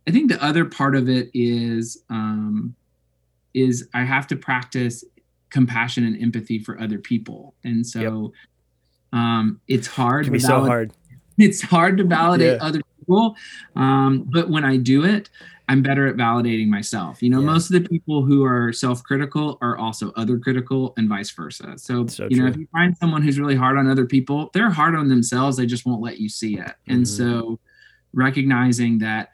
[0.08, 2.76] I think the other part of it is um
[3.54, 5.04] is I have to practice
[5.50, 7.56] compassion and empathy for other people.
[7.64, 8.00] And so
[9.14, 9.20] yep.
[9.20, 10.26] um, it's hard.
[10.26, 10.93] It can be so hard.
[11.41, 12.68] It's hard to validate yeah.
[12.68, 13.34] other people.
[13.78, 15.30] Um, but when I do it,
[15.70, 17.24] I'm better at validating myself.
[17.24, 17.45] You know, yeah.
[17.45, 21.76] most of the people who are self-critical are also other critical and vice versa.
[21.78, 22.39] So, so you true.
[22.39, 25.56] know, if you find someone who's really hard on other people, they're hard on themselves.
[25.56, 26.62] They just won't let you see it.
[26.62, 26.93] Mm-hmm.
[26.93, 27.58] And so
[28.14, 29.30] recognizing that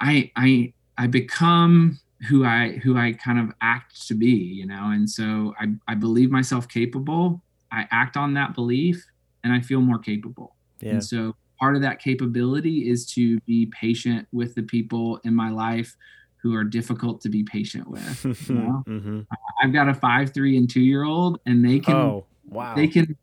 [0.00, 1.98] I I I become
[2.28, 4.90] who I who I kind of act to be, you know.
[4.90, 7.42] And so I, I believe myself capable.
[7.72, 9.06] I act on that belief
[9.42, 10.56] and I feel more capable.
[10.80, 10.92] Yeah.
[10.92, 15.50] And so part of that capability is to be patient with the people in my
[15.50, 15.96] life
[16.42, 18.24] who are difficult to be patient with.
[18.48, 18.84] You know?
[18.86, 19.20] mm-hmm.
[19.62, 22.74] I've got a five, three, and two year old, and they can oh, wow.
[22.74, 23.16] they can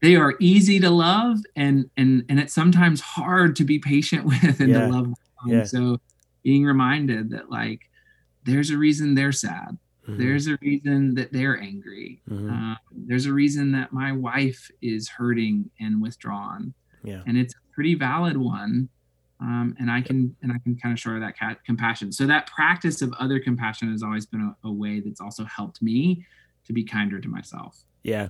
[0.00, 4.60] they are easy to love and and and it's sometimes hard to be patient with
[4.60, 4.80] and yeah.
[4.80, 5.14] to love them.
[5.46, 5.64] Yeah.
[5.64, 6.00] So
[6.42, 7.89] being reminded that like
[8.50, 9.78] there's a reason they're sad.
[10.08, 10.18] Mm-hmm.
[10.18, 12.22] There's a reason that they're angry.
[12.28, 12.50] Mm-hmm.
[12.50, 16.74] Um, there's a reason that my wife is hurting and withdrawn.
[17.04, 17.22] Yeah.
[17.26, 18.88] And it's a pretty valid one.
[19.40, 22.12] Um, and I can and I can kind of show that cat compassion.
[22.12, 25.80] So that practice of other compassion has always been a, a way that's also helped
[25.80, 26.26] me
[26.66, 27.84] to be kinder to myself.
[28.02, 28.28] Yeah.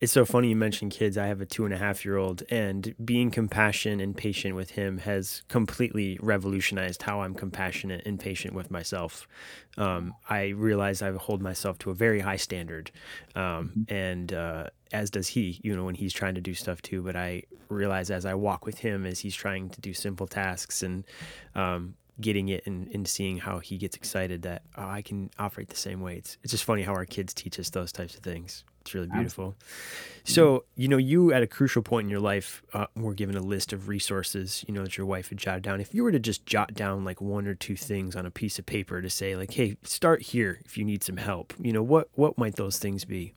[0.00, 1.16] It's so funny you mentioned kids.
[1.16, 4.70] I have a two and a half year old, and being compassionate and patient with
[4.70, 9.26] him has completely revolutionized how I'm compassionate and patient with myself.
[9.78, 12.90] Um, I realize I hold myself to a very high standard,
[13.34, 13.94] um, mm-hmm.
[13.94, 17.02] and uh, as does he, you know, when he's trying to do stuff too.
[17.02, 20.82] But I realize as I walk with him, as he's trying to do simple tasks
[20.82, 21.04] and
[21.54, 25.68] um, getting it and, and seeing how he gets excited that oh, I can operate
[25.68, 26.16] the same way.
[26.16, 28.64] It's, it's just funny how our kids teach us those types of things.
[28.80, 29.56] It's really beautiful.
[30.22, 33.40] So, you know, you at a crucial point in your life uh, were given a
[33.40, 35.80] list of resources, you know, that your wife had jotted down.
[35.80, 38.60] If you were to just jot down like one or two things on a piece
[38.60, 41.82] of paper to say like, hey, start here if you need some help, you know,
[41.82, 43.34] what, what might those things be?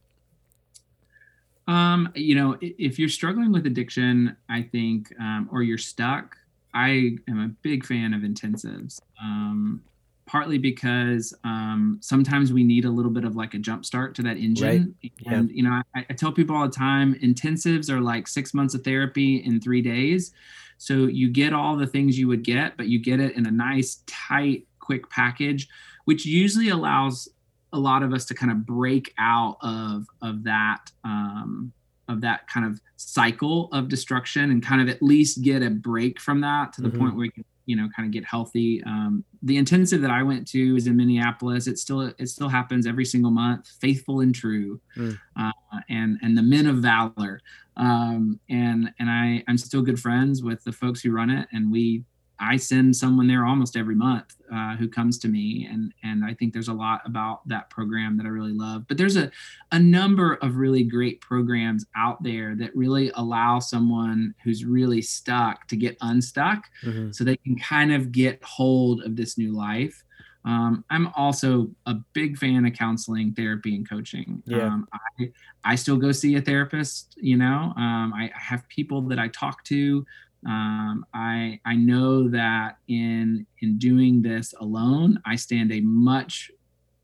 [1.68, 6.38] Um, you know, if you're struggling with addiction, I think, um, or you're stuck,
[6.74, 9.00] I am a big fan of intensives.
[9.22, 9.82] Um,
[10.30, 14.22] partly because um, sometimes we need a little bit of like a jump start to
[14.22, 14.96] that engine.
[15.04, 15.12] Right.
[15.26, 15.56] And, yeah.
[15.56, 18.84] you know, I, I, tell people all the time intensives are like six months of
[18.84, 20.32] therapy in three days.
[20.78, 23.52] So you get all the things you would get, but you get it in a
[23.52, 25.68] nice, tight, quick package,
[26.06, 27.28] which usually allows
[27.74, 30.92] a lot of us to kind of break out of, of that.
[31.04, 31.74] Um,
[32.10, 36.20] of that kind of cycle of destruction and kind of at least get a break
[36.20, 37.00] from that to the mm-hmm.
[37.00, 40.24] point where we can you know kind of get healthy um, the intensive that i
[40.24, 44.34] went to is in minneapolis it still it still happens every single month faithful and
[44.34, 45.18] true mm.
[45.40, 45.52] uh,
[45.88, 47.40] and and the men of valor
[47.78, 51.72] um, and and i i'm still good friends with the folks who run it and
[51.72, 52.04] we
[52.40, 56.34] I send someone there almost every month uh, who comes to me, and and I
[56.34, 58.88] think there's a lot about that program that I really love.
[58.88, 59.32] But there's a
[59.72, 65.68] a number of really great programs out there that really allow someone who's really stuck
[65.68, 67.12] to get unstuck, mm-hmm.
[67.12, 70.04] so they can kind of get hold of this new life.
[70.46, 74.42] Um, I'm also a big fan of counseling, therapy, and coaching.
[74.46, 74.68] Yeah.
[74.68, 75.32] Um, I,
[75.64, 77.16] I still go see a therapist.
[77.18, 80.06] You know, um, I, I have people that I talk to
[80.46, 86.52] um, I I know that in in doing this alone, I stand a much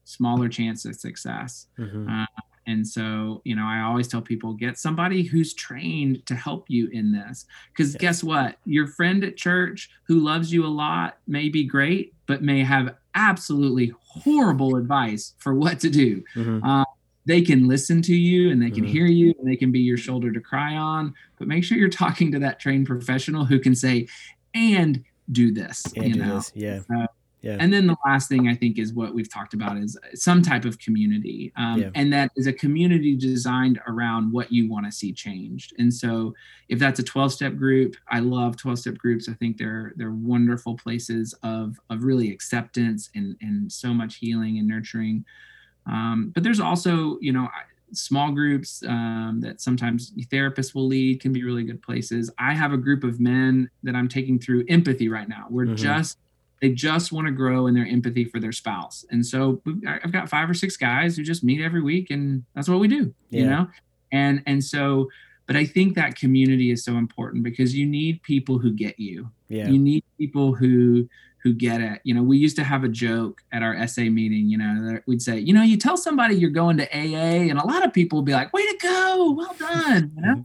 [0.06, 1.68] smaller chance of success.
[1.78, 2.10] Mm-hmm.
[2.10, 2.26] Uh,
[2.68, 6.90] and so, you know, I always tell people get somebody who's trained to help you
[6.92, 7.46] in this.
[7.72, 8.02] Because yes.
[8.02, 8.58] guess what?
[8.66, 12.96] Your friend at church who loves you a lot may be great, but may have
[13.14, 16.24] absolutely horrible advice for what to do.
[16.36, 16.66] Mm-hmm.
[16.66, 16.86] Uh,
[17.26, 18.94] they can listen to you and they can mm-hmm.
[18.94, 21.90] hear you and they can be your shoulder to cry on but make sure you're
[21.90, 24.08] talking to that trained professional who can say
[24.54, 26.52] and do this and you know this.
[26.56, 27.08] yeah uh,
[27.46, 27.58] yeah.
[27.60, 30.66] And then the last thing I think is what we've talked about is some type
[30.66, 31.54] of community.
[31.56, 31.90] Um, yeah.
[31.94, 35.76] And that is a community designed around what you want to see changed.
[35.78, 36.34] And so
[36.70, 39.30] if that's a 12 step group, I love 12 step groups.
[39.30, 44.58] I think they're, they're wonderful places of, of really acceptance and, and so much healing
[44.58, 45.24] and nurturing.
[45.88, 47.48] Um, but there's also, you know,
[47.94, 52.32] small groups um, that sometimes therapists will lead can be really good places.
[52.38, 55.46] I have a group of men that I'm taking through empathy right now.
[55.50, 55.76] We're mm-hmm.
[55.76, 56.18] just
[56.62, 60.30] they just want to grow in their empathy for their spouse, and so I've got
[60.30, 63.14] five or six guys who just meet every week, and that's what we do.
[63.30, 63.42] Yeah.
[63.42, 63.68] You know,
[64.12, 65.10] and and so.
[65.48, 69.30] But I think that community is so important because you need people who get you.
[69.48, 69.68] Yeah.
[69.68, 71.08] You need people who
[71.46, 72.02] who get it.
[72.04, 75.22] You know, we used to have a joke at our SA meeting, you know, we'd
[75.22, 78.18] say, you know, you tell somebody you're going to AA, and a lot of people
[78.18, 80.12] would be like, way to go, well done.
[80.16, 80.42] You know, mm-hmm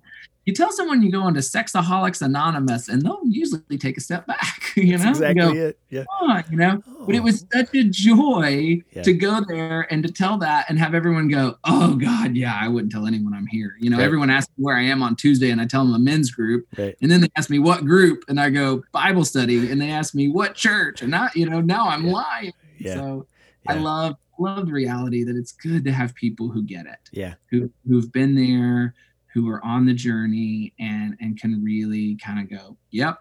[0.50, 4.56] you tell someone you go into Sexaholics Anonymous, and they'll usually take a step back.
[4.76, 5.78] You know, That's exactly go, it.
[5.90, 6.04] Yeah.
[6.20, 7.04] On, you know, oh.
[7.04, 7.58] but it was oh.
[7.58, 9.02] such a joy yeah.
[9.02, 12.68] to go there and to tell that and have everyone go, "Oh God, yeah, I
[12.68, 14.04] wouldn't tell anyone I'm here." You know, right.
[14.04, 16.68] everyone asks me where I am on Tuesday, and I tell them a men's group,
[16.78, 16.96] right.
[17.02, 20.14] and then they ask me what group, and I go Bible study, and they ask
[20.14, 22.12] me what church, and not, you know, now I'm yeah.
[22.12, 22.52] lying.
[22.78, 22.94] Yeah.
[22.94, 23.26] So
[23.66, 27.10] I love love the reality that it's good to have people who get it.
[27.10, 27.34] Yeah.
[27.50, 28.94] Who who've been there
[29.32, 33.18] who are on the journey and and can really kind of go, yep,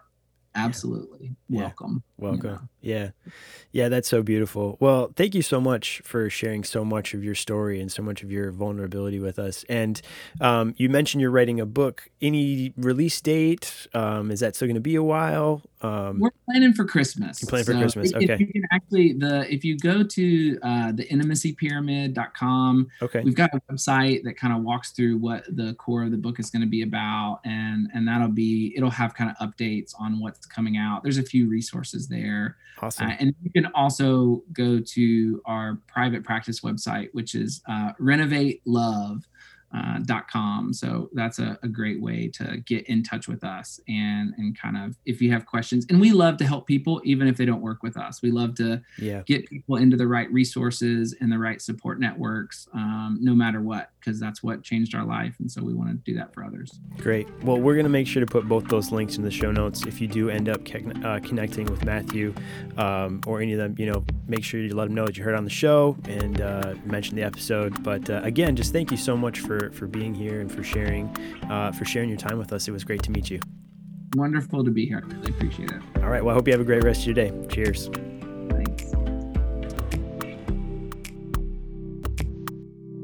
[0.54, 1.36] absolutely.
[1.48, 1.60] Yeah.
[1.62, 2.02] welcome.
[2.18, 2.68] Welcome.
[2.80, 3.00] You know?
[3.00, 3.10] yeah.
[3.72, 4.76] Yeah that's so beautiful.
[4.80, 8.22] Well thank you so much for sharing so much of your story and so much
[8.22, 9.64] of your vulnerability with us.
[9.68, 10.00] And
[10.40, 12.08] um, you mentioned you're writing a book.
[12.20, 13.86] Any release date?
[13.94, 17.40] Um, is that still going to be a while um, we're planning for christmas.
[17.40, 18.14] You plan for so christmas.
[18.14, 23.22] okay if you can actually the if you go to uh, the intimacypyramid.com okay.
[23.22, 26.38] we've got a website that kind of walks through what the core of the book
[26.38, 30.20] is going to be about and and that'll be it'll have kind of updates on
[30.20, 31.02] what's coming out.
[31.02, 32.56] There's a few resources there.
[32.80, 33.08] Awesome.
[33.08, 38.62] Uh, and you can also go to our private practice website, which is uh, Renovate
[38.64, 39.26] Love
[39.74, 39.98] uh,
[40.30, 40.72] .com.
[40.72, 44.76] So that's a, a, great way to get in touch with us and and kind
[44.76, 45.86] of if you have questions.
[45.88, 48.20] And we love to help people even if they don't work with us.
[48.20, 49.22] We love to yeah.
[49.26, 53.90] get people into the right resources and the right support networks, um, no matter what,
[54.00, 55.36] because that's what changed our life.
[55.38, 56.72] And so we want to do that for others.
[56.98, 57.28] Great.
[57.44, 59.86] Well, we're gonna make sure to put both those links in the show notes.
[59.86, 60.62] If you do end up
[61.04, 62.34] uh, connecting with Matthew
[62.76, 65.22] um, or any of them, you know, make sure you let them know that you
[65.22, 67.82] heard on the show and uh, mention the episode.
[67.84, 71.08] But uh, again, just thank you so much for for being here and for sharing
[71.50, 72.68] uh, for sharing your time with us.
[72.68, 73.40] It was great to meet you.
[74.16, 75.02] Wonderful to be here.
[75.04, 75.80] I really appreciate it.
[75.98, 76.24] All right.
[76.24, 77.32] Well, I hope you have a great rest of your day.
[77.48, 77.90] Cheers.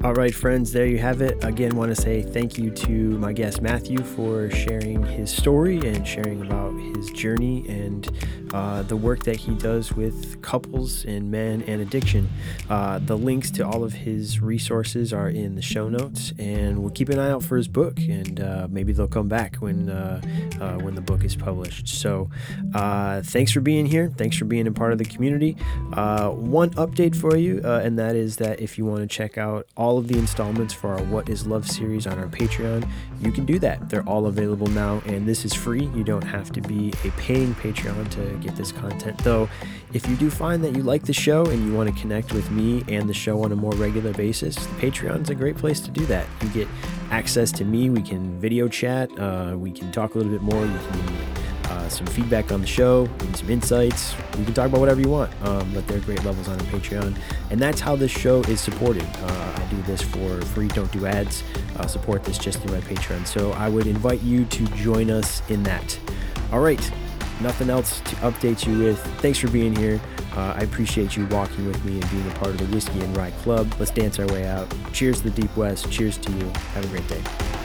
[0.03, 1.43] All right, friends, there you have it.
[1.43, 6.07] Again, want to say thank you to my guest Matthew for sharing his story and
[6.07, 8.07] sharing about his journey and
[8.53, 12.29] uh, the work that he does with couples and men and addiction.
[12.69, 16.91] Uh, the links to all of his resources are in the show notes, and we'll
[16.91, 20.21] keep an eye out for his book, and uh, maybe they'll come back when uh,
[20.61, 21.87] uh, when the book is published.
[21.87, 22.29] So,
[22.75, 24.11] uh, thanks for being here.
[24.15, 25.53] Thanks for being a part of the community.
[25.93, 29.86] one update for you, and that is that if you want to check out all
[29.95, 32.89] of the installments for our What Is Love series on our Patreon,
[33.21, 33.89] you can do that.
[33.89, 35.85] They're all available now, and this is free.
[35.95, 39.17] You don't have to be a paying Patreon to get this content.
[39.23, 39.47] Though,
[39.93, 42.51] if you do find that you like the show and you want to connect with
[42.51, 46.05] me and the show on a more regular basis, Patreon's a great place to do
[46.07, 46.27] that.
[46.41, 46.67] You get
[47.11, 50.65] access to me, we can video chat, uh, we can talk a little bit more,
[50.65, 51.36] you can
[51.87, 54.13] uh, some feedback on the show, some insights.
[54.37, 57.17] You can talk about whatever you want, um, but there are great levels on Patreon.
[57.49, 59.03] And that's how this show is supported.
[59.03, 61.43] Uh, I do this for free, don't do ads.
[61.77, 63.25] Uh, support this just through my Patreon.
[63.25, 65.97] So I would invite you to join us in that.
[66.51, 66.91] All right,
[67.41, 68.99] nothing else to update you with.
[69.21, 69.99] Thanks for being here.
[70.35, 73.15] Uh, I appreciate you walking with me and being a part of the Whiskey and
[73.17, 73.73] Rye Club.
[73.79, 74.67] Let's dance our way out.
[74.93, 75.91] Cheers to the Deep West.
[75.91, 76.45] Cheers to you.
[76.73, 77.56] Have a great day.